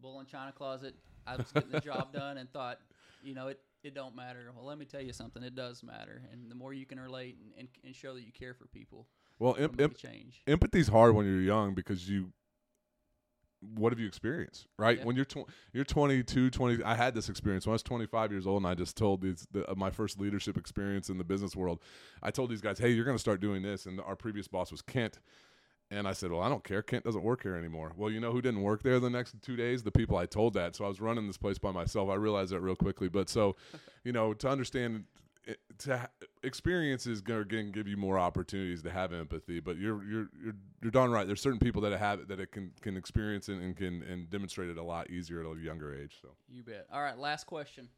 bull 0.00 0.20
in 0.20 0.26
china 0.26 0.52
closet. 0.52 0.94
I 1.26 1.36
was 1.36 1.52
getting 1.52 1.70
the 1.70 1.80
job 1.80 2.12
done 2.14 2.38
and 2.38 2.50
thought, 2.52 2.78
you 3.22 3.34
know, 3.34 3.48
it, 3.48 3.60
it 3.84 3.94
don't 3.94 4.16
matter. 4.16 4.50
Well, 4.56 4.66
let 4.66 4.78
me 4.78 4.84
tell 4.84 5.00
you 5.02 5.12
something. 5.12 5.42
It 5.42 5.54
does 5.54 5.82
matter, 5.82 6.22
and 6.32 6.50
the 6.50 6.54
more 6.54 6.72
you 6.72 6.86
can 6.86 6.98
relate 6.98 7.36
and, 7.40 7.52
and, 7.58 7.68
and 7.84 7.94
show 7.94 8.14
that 8.14 8.22
you 8.22 8.32
care 8.32 8.54
for 8.54 8.66
people, 8.66 9.06
well, 9.38 9.56
em- 9.58 9.74
em- 9.78 9.94
change. 9.94 10.42
Empathy's 10.46 10.88
hard 10.88 11.14
when 11.14 11.26
you're 11.26 11.40
young 11.40 11.74
because 11.74 12.08
you. 12.08 12.32
What 13.76 13.92
have 13.92 14.00
you 14.00 14.08
experienced, 14.08 14.66
right? 14.76 14.98
Yeah. 14.98 15.04
When 15.04 15.14
you're 15.14 15.24
tw- 15.24 15.48
you're 15.72 15.84
22, 15.84 16.50
20. 16.50 16.82
I 16.82 16.96
had 16.96 17.14
this 17.14 17.28
experience 17.28 17.64
when 17.64 17.70
I 17.70 17.74
was 17.74 17.84
25 17.84 18.32
years 18.32 18.44
old, 18.44 18.56
and 18.64 18.66
I 18.66 18.74
just 18.74 18.96
told 18.96 19.22
these 19.22 19.46
the, 19.52 19.70
uh, 19.70 19.76
my 19.76 19.92
first 19.92 20.18
leadership 20.18 20.56
experience 20.58 21.08
in 21.10 21.16
the 21.16 21.22
business 21.22 21.54
world. 21.54 21.78
I 22.24 22.32
told 22.32 22.50
these 22.50 22.60
guys, 22.60 22.80
"Hey, 22.80 22.90
you're 22.90 23.04
going 23.04 23.16
to 23.16 23.20
start 23.20 23.40
doing 23.40 23.62
this," 23.62 23.86
and 23.86 24.00
our 24.00 24.16
previous 24.16 24.48
boss 24.48 24.72
was 24.72 24.82
Kent 24.82 25.20
and 25.92 26.08
I 26.08 26.12
said, 26.12 26.32
Well, 26.32 26.40
I 26.40 26.48
don't 26.48 26.64
care. 26.64 26.82
Kent 26.82 27.04
doesn't 27.04 27.22
work 27.22 27.42
here 27.42 27.54
anymore. 27.54 27.92
Well, 27.96 28.10
you 28.10 28.18
know 28.18 28.32
who 28.32 28.40
didn't 28.40 28.62
work 28.62 28.82
there 28.82 28.98
the 28.98 29.10
next 29.10 29.34
two 29.42 29.56
days? 29.56 29.82
The 29.82 29.92
people 29.92 30.16
I 30.16 30.26
told 30.26 30.54
that. 30.54 30.74
So 30.74 30.86
I 30.86 30.88
was 30.88 31.00
running 31.00 31.26
this 31.26 31.36
place 31.36 31.58
by 31.58 31.70
myself. 31.70 32.08
I 32.08 32.14
realized 32.14 32.52
that 32.52 32.60
real 32.60 32.74
quickly. 32.74 33.08
But 33.08 33.28
so, 33.28 33.56
you 34.04 34.12
know, 34.12 34.32
to 34.34 34.48
understand, 34.48 35.04
eh, 35.46 35.54
to 35.78 35.98
ha- 35.98 36.08
experience 36.42 37.06
is 37.06 37.20
going 37.20 37.46
to 37.46 37.64
give 37.64 37.86
you 37.86 37.98
more 37.98 38.18
opportunities 38.18 38.82
to 38.82 38.90
have 38.90 39.12
empathy. 39.12 39.60
But 39.60 39.76
you're 39.76 40.02
you're 40.02 40.30
you're 40.42 40.54
you're 40.80 40.90
darn 40.90 41.10
right. 41.10 41.26
There's 41.26 41.42
certain 41.42 41.60
people 41.60 41.82
that 41.82 41.92
have 41.98 42.20
it 42.20 42.28
that 42.28 42.40
it 42.40 42.52
can 42.52 42.72
can 42.80 42.96
experience 42.96 43.50
it 43.50 43.58
and 43.58 43.76
can 43.76 44.02
and 44.02 44.30
demonstrate 44.30 44.70
it 44.70 44.78
a 44.78 44.82
lot 44.82 45.10
easier 45.10 45.40
at 45.40 45.46
a 45.46 45.60
younger 45.60 45.94
age. 45.94 46.16
So 46.22 46.28
you 46.48 46.62
bet. 46.62 46.86
All 46.90 47.02
right, 47.02 47.18
last 47.18 47.44
question. 47.46 47.88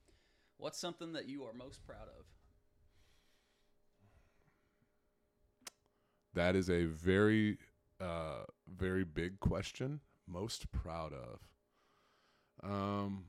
What's 0.58 0.78
something 0.78 1.12
that 1.12 1.28
you 1.28 1.44
are 1.44 1.52
most 1.52 1.84
proud 1.86 2.08
of? 2.18 2.24
That 6.34 6.56
is 6.56 6.68
a 6.68 6.86
very 6.86 7.58
uh, 8.00 8.44
very 8.68 9.04
big 9.04 9.40
question. 9.40 10.00
Most 10.26 10.70
proud 10.72 11.12
of. 11.12 11.40
Um, 12.62 13.24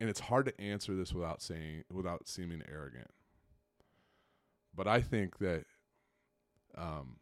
and 0.00 0.08
it's 0.08 0.20
hard 0.20 0.46
to 0.46 0.60
answer 0.60 0.94
this 0.94 1.12
without 1.12 1.42
saying 1.42 1.84
without 1.92 2.28
seeming 2.28 2.62
arrogant. 2.70 3.10
But 4.74 4.86
I 4.86 5.00
think 5.00 5.38
that 5.38 5.64
um, 6.76 7.16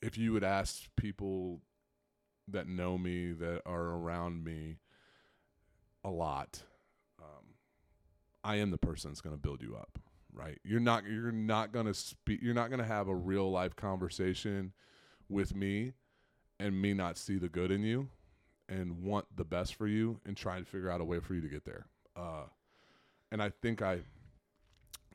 if 0.00 0.16
you 0.16 0.32
would 0.32 0.44
ask 0.44 0.84
people 0.96 1.60
that 2.46 2.66
know 2.66 2.96
me 2.96 3.32
that 3.32 3.62
are 3.66 3.84
around 3.84 4.44
me 4.44 4.78
a 6.04 6.10
lot, 6.10 6.62
um, 7.20 7.54
I 8.42 8.56
am 8.56 8.70
the 8.70 8.78
person 8.78 9.10
that's 9.10 9.20
going 9.20 9.36
to 9.36 9.42
build 9.42 9.62
you 9.62 9.76
up. 9.76 9.98
Right? 10.32 10.58
You're 10.64 10.80
not. 10.80 11.04
You're 11.06 11.32
not 11.32 11.72
to 11.86 11.94
speak. 11.94 12.40
You're 12.42 12.54
not 12.54 12.70
to 12.80 12.86
have 12.86 13.08
a 13.08 13.14
real 13.14 13.50
life 13.50 13.74
conversation 13.76 14.72
with 15.28 15.54
me, 15.54 15.92
and 16.60 16.80
me 16.80 16.94
not 16.94 17.16
see 17.16 17.38
the 17.38 17.48
good 17.48 17.70
in 17.70 17.82
you, 17.82 18.08
and 18.68 19.02
want 19.02 19.26
the 19.36 19.44
best 19.44 19.74
for 19.74 19.86
you, 19.86 20.20
and 20.26 20.36
try 20.36 20.56
and 20.56 20.66
figure 20.66 20.90
out 20.90 21.00
a 21.00 21.04
way 21.04 21.18
for 21.20 21.34
you 21.34 21.40
to 21.40 21.48
get 21.48 21.64
there. 21.64 21.86
Uh, 22.16 22.44
and 23.30 23.42
I 23.42 23.50
think 23.50 23.82
I, 23.82 24.00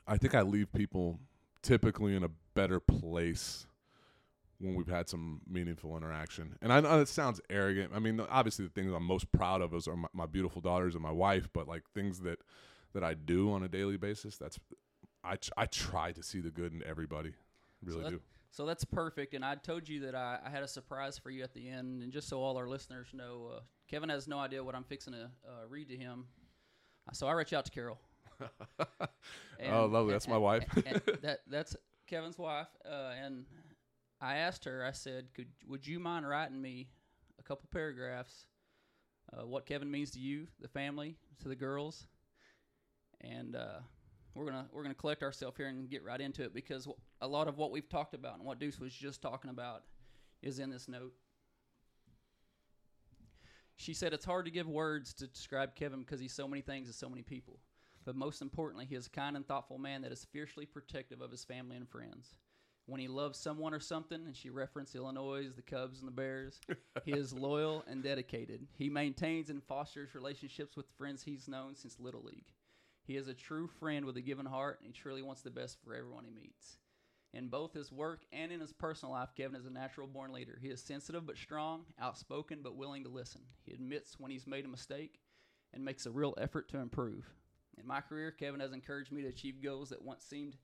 I 0.08 0.18
think 0.18 0.36
I 0.36 0.42
leave 0.42 0.72
people 0.74 1.20
typically 1.62 2.16
in 2.16 2.24
a 2.24 2.30
better 2.54 2.80
place 2.80 3.66
when 4.60 4.76
we've 4.76 4.88
had 4.88 5.10
some 5.10 5.42
meaningful 5.48 5.98
interaction. 5.98 6.56
And 6.62 6.72
I 6.72 6.80
know 6.80 7.02
it 7.02 7.08
sounds 7.08 7.42
arrogant. 7.50 7.92
I 7.94 8.00
mean, 8.00 8.22
obviously 8.30 8.66
the 8.66 8.72
things 8.72 8.94
I'm 8.94 9.04
most 9.04 9.32
proud 9.32 9.62
of 9.62 9.74
is 9.74 9.88
are 9.88 9.96
my, 9.96 10.08
my 10.14 10.26
beautiful 10.26 10.62
daughters 10.62 10.94
and 10.96 11.04
my 11.04 11.12
wife, 11.12 11.50
but 11.54 11.68
like 11.68 11.84
things 11.94 12.22
that 12.22 12.40
that 12.94 13.04
I 13.04 13.16
do 13.16 13.52
on 13.52 13.64
a 13.64 13.68
daily 13.68 13.98
basis, 13.98 14.38
that's 14.38 14.60
I 15.24 15.38
I 15.58 15.66
try 15.66 16.12
to 16.12 16.24
see 16.24 16.40
the 16.40 16.52
good 16.52 16.74
in 16.74 16.84
everybody. 16.84 17.34
Really 17.84 18.00
so 18.00 18.04
that, 18.04 18.10
do. 18.12 18.22
So 18.52 18.66
that's 18.66 18.86
perfect. 18.86 19.34
And 19.34 19.44
I 19.44 19.56
told 19.56 19.90
you 19.90 20.02
that 20.02 20.16
I, 20.16 20.38
I, 20.46 20.50
had 20.50 20.62
a 20.62 20.68
surprise 20.68 21.18
for 21.18 21.32
you 21.32 21.44
at 21.44 21.54
the 21.54 21.68
end. 21.68 22.04
And 22.04 22.12
just 22.12 22.30
so 22.30 22.40
all 22.40 22.56
our 22.56 22.68
listeners 22.68 23.08
know, 23.12 23.50
uh, 23.56 23.60
Kevin 23.90 24.10
has 24.10 24.28
no 24.28 24.38
idea 24.38 24.64
what 24.64 24.76
I'm 24.76 24.84
fixing 24.84 25.14
to 25.14 25.32
uh, 25.48 25.68
read 25.68 25.90
to 25.90 25.98
him. 25.98 26.26
So 27.14 27.28
I 27.28 27.32
reach 27.32 27.52
out 27.52 27.66
to 27.66 27.72
Carol. 27.72 28.00
and, 29.60 29.74
oh, 29.74 29.86
lovely. 29.88 30.14
That's 30.14 30.26
and, 30.26 30.34
my 30.34 30.38
wife. 30.38 30.66
that 31.22 31.40
that's 31.48 31.76
Kevin's 32.08 32.38
wife. 32.38 32.68
Uh, 32.86 33.12
and 33.24 33.46
I 34.22 34.36
asked 34.36 34.66
her. 34.66 34.86
I 34.86 34.92
said, 34.92 35.28
"Could 35.34 35.48
would 35.68 35.86
you 35.86 36.00
mind 36.00 36.28
writing 36.28 36.62
me 36.62 36.90
a 37.40 37.44
couple 37.44 37.68
paragraphs? 37.72 38.46
Uh, 39.32 39.46
what 39.46 39.66
Kevin 39.66 39.90
means 39.90 40.12
to 40.12 40.20
you, 40.20 40.48
the 40.62 40.68
family, 40.68 41.18
to 41.42 41.48
the 41.48 41.56
girls, 41.56 42.08
and 43.22 43.56
uh, 43.56 43.80
we're 44.36 44.46
gonna 44.46 44.66
we're 44.72 44.84
gonna 44.84 44.96
collect 44.96 45.24
ourselves 45.24 45.58
here 45.58 45.68
and 45.68 45.90
get 45.90 46.04
right 46.04 46.20
into 46.20 46.44
it 46.44 46.54
because 46.54 46.88
a 47.22 47.28
lot 47.28 47.48
of 47.48 47.58
what 47.58 47.72
we've 47.72 47.90
talked 47.90 48.14
about 48.14 48.38
and 48.38 48.46
what 48.46 48.60
Deuce 48.60 48.80
was 48.80 48.94
just 48.94 49.22
talking 49.22 49.50
about 49.50 49.84
is 50.42 50.60
in 50.60 50.70
this 50.70 50.88
note. 50.88 51.14
She 53.76 53.94
said 53.94 54.14
it's 54.14 54.26
hard 54.26 54.46
to 54.46 54.52
give 54.52 54.68
words 54.68 55.14
to 55.16 55.28
describe 55.28 55.76
Kevin 55.76 56.00
because 56.00 56.20
he's 56.20 56.34
so 56.34 56.48
many 56.48 56.62
things 56.62 56.88
to 56.88 56.94
so 56.94 57.10
many 57.10 57.22
people. 57.22 57.60
But 58.06 58.16
most 58.16 58.42
importantly, 58.42 58.86
he 58.86 58.96
is 58.96 59.08
a 59.08 59.10
kind 59.10 59.36
and 59.36 59.48
thoughtful 59.48 59.78
man 59.78 60.02
that 60.02 60.12
is 60.12 60.28
fiercely 60.32 60.66
protective 60.66 61.22
of 61.22 61.32
his 61.32 61.44
family 61.44 61.78
and 61.78 61.88
friends. 61.88 62.36
When 62.86 63.00
he 63.00 63.08
loves 63.08 63.40
someone 63.40 63.74
or 63.74 63.80
something, 63.80 64.26
and 64.26 64.36
she 64.36 64.50
referenced 64.50 64.94
Illinois, 64.94 65.48
the 65.56 65.62
Cubs, 65.62 66.00
and 66.00 66.08
the 66.08 66.12
Bears, 66.12 66.60
he 67.06 67.14
is 67.14 67.32
loyal 67.34 67.84
and 67.88 68.04
dedicated. 68.04 68.68
He 68.78 68.90
maintains 68.90 69.50
and 69.50 69.64
fosters 69.64 70.14
relationships 70.14 70.76
with 70.76 70.86
friends 70.98 71.24
he's 71.24 71.48
known 71.48 71.76
since 71.76 71.98
Little 71.98 72.24
League. 72.24 72.52
He 73.06 73.18
is 73.18 73.28
a 73.28 73.34
true 73.34 73.68
friend 73.68 74.06
with 74.06 74.18
a 74.18 74.22
given 74.22 74.46
heart, 74.46 74.80
and 74.80 74.88
he 74.88 74.94
truly 74.94 75.22
wants 75.22 75.42
the 75.42 75.52
best 75.52 75.78
for 75.84 75.94
everyone 75.94 76.24
he 76.26 76.32
meets. 76.32 76.78
In 77.34 77.48
both 77.48 77.74
his 77.74 77.92
work 77.92 78.22
and 78.32 78.52
in 78.52 78.60
his 78.60 78.72
personal 78.72 79.14
life, 79.14 79.30
Kevin 79.36 79.60
is 79.60 79.66
a 79.66 79.72
natural 79.72 80.08
born 80.08 80.32
leader. 80.32 80.60
He 80.62 80.70
is 80.70 80.82
sensitive 80.82 81.26
but 81.26 81.38
strong, 81.38 81.86
outspoken 82.00 82.60
but 82.64 82.76
willing 82.76 83.04
to 83.04 83.10
listen. 83.10 83.42
He 83.64 83.74
admits 83.74 84.20
when 84.20 84.32
he's 84.32 84.46
made 84.46 84.66
a 84.66 84.70
mistake 84.70 85.20
and 85.74 85.84
makes 85.84 86.06
a 86.06 86.12
real 86.12 86.36
effort 86.38 86.70
to 86.70 86.78
improve. 86.78 87.28
In 87.78 87.88
my 87.88 88.02
career, 88.02 88.32
Kevin 88.32 88.60
has 88.60 88.72
encouraged 88.72 89.12
me 89.12 89.24
to 89.24 89.30
achieve 89.30 89.64
goals 89.64 89.90
that 89.90 90.04
once 90.04 90.24
seemed 90.24 90.58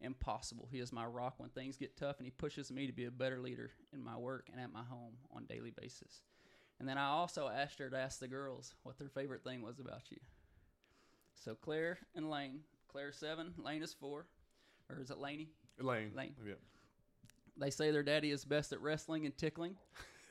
impossible. 0.00 0.68
He 0.70 0.80
is 0.80 0.92
my 0.92 1.06
rock 1.06 1.34
when 1.38 1.50
things 1.50 1.76
get 1.76 1.96
tough, 1.96 2.16
and 2.18 2.26
he 2.26 2.32
pushes 2.32 2.72
me 2.72 2.88
to 2.88 2.92
be 2.92 3.04
a 3.04 3.10
better 3.10 3.40
leader 3.40 3.70
in 3.92 4.02
my 4.02 4.16
work 4.16 4.48
and 4.50 4.60
at 4.60 4.72
my 4.72 4.82
home 4.82 5.14
on 5.30 5.44
a 5.44 5.46
daily 5.46 5.70
basis. 5.70 6.22
And 6.78 6.88
then 6.88 6.98
I 6.98 7.06
also 7.06 7.48
asked 7.48 7.78
her 7.78 7.88
to 7.88 7.96
ask 7.96 8.18
the 8.18 8.28
girls 8.28 8.74
what 8.82 8.98
their 8.98 9.08
favorite 9.08 9.44
thing 9.44 9.62
was 9.62 9.78
about 9.78 10.10
you. 10.10 10.18
So 11.42 11.54
Claire 11.54 11.98
and 12.14 12.30
Lane. 12.30 12.60
Claire 12.88 13.12
seven, 13.12 13.52
Lane 13.58 13.82
is 13.82 13.92
four, 13.92 14.26
or 14.88 15.00
is 15.00 15.10
it 15.10 15.18
Laney? 15.18 15.50
Lane. 15.78 16.12
Lane. 16.14 16.34
Yeah. 16.46 16.54
They 17.58 17.70
say 17.70 17.90
their 17.90 18.02
daddy 18.02 18.30
is 18.30 18.44
best 18.44 18.72
at 18.72 18.80
wrestling 18.80 19.26
and 19.26 19.36
tickling. 19.36 19.76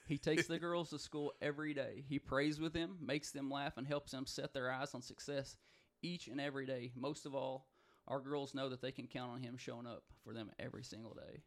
He 0.08 0.18
takes 0.18 0.48
the 0.48 0.60
girls 0.60 0.90
to 0.90 1.00
school 1.00 1.34
every 1.42 1.74
day. 1.74 2.04
He 2.08 2.20
prays 2.20 2.60
with 2.60 2.74
them, 2.74 2.98
makes 3.02 3.32
them 3.32 3.50
laugh, 3.50 3.78
and 3.78 3.86
helps 3.86 4.12
them 4.12 4.26
set 4.26 4.54
their 4.54 4.72
eyes 4.72 4.94
on 4.94 5.02
success 5.02 5.58
each 6.02 6.28
and 6.28 6.40
every 6.40 6.66
day. 6.66 6.92
Most 6.96 7.26
of 7.26 7.36
all, 7.36 7.68
our 8.08 8.20
girls 8.20 8.54
know 8.54 8.70
that 8.70 8.82
they 8.82 8.92
can 8.92 9.08
count 9.08 9.32
on 9.32 9.42
him 9.42 9.58
showing 9.58 9.88
up 9.88 10.04
for 10.24 10.34
them 10.34 10.52
every 10.60 10.84
single 10.84 11.14
day. 11.14 11.42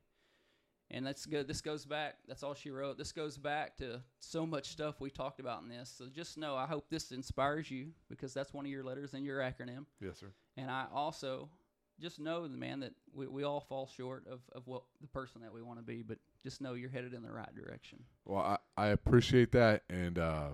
And 0.90 1.06
that's 1.06 1.26
good. 1.26 1.46
This 1.46 1.60
goes 1.60 1.84
back. 1.84 2.16
That's 2.26 2.42
all 2.42 2.54
she 2.54 2.70
wrote. 2.70 2.96
This 2.96 3.12
goes 3.12 3.36
back 3.36 3.76
to 3.76 4.00
so 4.20 4.46
much 4.46 4.70
stuff 4.70 5.00
we 5.00 5.10
talked 5.10 5.38
about 5.38 5.62
in 5.62 5.68
this. 5.68 5.92
So 5.96 6.06
just 6.06 6.38
know, 6.38 6.56
I 6.56 6.66
hope 6.66 6.86
this 6.88 7.12
inspires 7.12 7.70
you 7.70 7.88
because 8.08 8.32
that's 8.32 8.54
one 8.54 8.64
of 8.64 8.70
your 8.70 8.82
letters 8.82 9.12
in 9.12 9.22
your 9.22 9.40
acronym. 9.40 9.84
Yes, 10.00 10.18
sir. 10.18 10.28
And 10.56 10.70
I 10.70 10.86
also 10.92 11.50
just 12.00 12.18
know, 12.20 12.48
the 12.48 12.56
man, 12.56 12.80
that 12.80 12.94
we, 13.12 13.26
we 13.26 13.42
all 13.44 13.60
fall 13.60 13.86
short 13.86 14.24
of, 14.30 14.40
of 14.52 14.66
what 14.66 14.82
the 15.02 15.08
person 15.08 15.42
that 15.42 15.52
we 15.52 15.62
want 15.62 15.78
to 15.78 15.84
be, 15.84 16.02
but 16.02 16.16
just 16.42 16.62
know 16.62 16.72
you're 16.72 16.88
headed 16.88 17.12
in 17.12 17.22
the 17.22 17.32
right 17.32 17.54
direction. 17.54 17.98
Well, 18.24 18.40
I, 18.40 18.58
I 18.76 18.86
appreciate 18.88 19.52
that. 19.52 19.82
And 19.90 20.18
uh, 20.18 20.50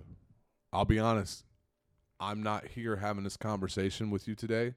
I'll 0.73 0.85
be 0.85 0.99
honest, 0.99 1.45
I'm 2.19 2.43
not 2.43 2.67
here 2.67 2.97
having 2.97 3.23
this 3.23 3.37
conversation 3.37 4.11
with 4.11 4.27
you 4.27 4.35
today 4.35 4.75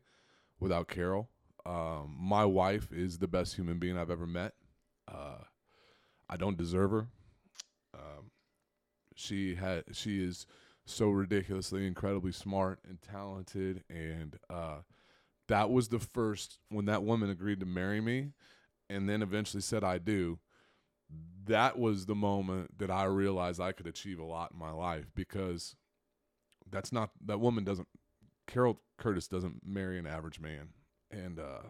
without 0.59 0.87
Carol. 0.87 1.29
Um, 1.65 2.15
my 2.19 2.45
wife 2.45 2.91
is 2.91 3.17
the 3.17 3.27
best 3.27 3.55
human 3.55 3.79
being 3.79 3.97
I've 3.97 4.11
ever 4.11 4.27
met. 4.27 4.53
Uh, 5.07 5.43
I 6.29 6.37
don't 6.37 6.57
deserve 6.57 6.91
her. 6.91 7.07
Um, 7.93 8.31
she 9.15 9.55
had 9.55 9.83
she 9.91 10.23
is 10.23 10.45
so 10.85 11.09
ridiculously 11.09 11.85
incredibly 11.85 12.31
smart 12.31 12.79
and 12.87 13.01
talented 13.01 13.83
and 13.89 14.37
uh, 14.49 14.77
that 15.47 15.69
was 15.69 15.89
the 15.89 15.99
first 15.99 16.59
when 16.69 16.85
that 16.85 17.03
woman 17.03 17.29
agreed 17.29 17.59
to 17.59 17.65
marry 17.65 17.99
me 17.99 18.31
and 18.89 19.09
then 19.09 19.21
eventually 19.21 19.61
said 19.61 19.83
I 19.83 19.97
do 19.97 20.39
that 21.45 21.77
was 21.77 22.05
the 22.05 22.15
moment 22.15 22.77
that 22.77 22.91
I 22.91 23.05
realized 23.05 23.59
I 23.59 23.71
could 23.71 23.87
achieve 23.87 24.19
a 24.19 24.25
lot 24.25 24.51
in 24.51 24.59
my 24.59 24.71
life 24.71 25.05
because 25.15 25.75
that's 26.69 26.91
not 26.91 27.09
that 27.25 27.39
woman 27.39 27.63
doesn't 27.63 27.87
Carol 28.45 28.79
Curtis 28.97 29.27
doesn't 29.27 29.61
marry 29.65 29.99
an 29.99 30.07
average 30.07 30.39
man 30.39 30.69
and 31.11 31.39
uh, 31.39 31.63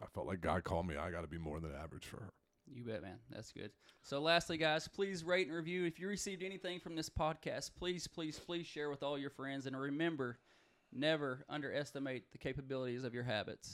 I 0.00 0.06
felt 0.14 0.26
like 0.26 0.40
God 0.40 0.62
called 0.62 0.86
me 0.86 0.96
I 0.96 1.10
got 1.10 1.22
to 1.22 1.28
be 1.28 1.38
more 1.38 1.58
than 1.58 1.72
average 1.74 2.06
for 2.06 2.18
her 2.18 2.32
you 2.74 2.84
bet, 2.84 3.02
man. 3.02 3.18
That's 3.30 3.52
good. 3.52 3.70
So, 4.02 4.20
lastly, 4.20 4.56
guys, 4.56 4.88
please 4.88 5.24
rate 5.24 5.46
and 5.46 5.56
review. 5.56 5.84
If 5.84 6.00
you 6.00 6.08
received 6.08 6.42
anything 6.42 6.80
from 6.80 6.96
this 6.96 7.08
podcast, 7.08 7.70
please, 7.76 8.06
please, 8.06 8.38
please 8.38 8.66
share 8.66 8.90
with 8.90 9.02
all 9.02 9.18
your 9.18 9.30
friends. 9.30 9.66
And 9.66 9.78
remember, 9.78 10.38
never 10.92 11.44
underestimate 11.48 12.32
the 12.32 12.38
capabilities 12.38 13.04
of 13.04 13.14
your 13.14 13.24
habits. 13.24 13.72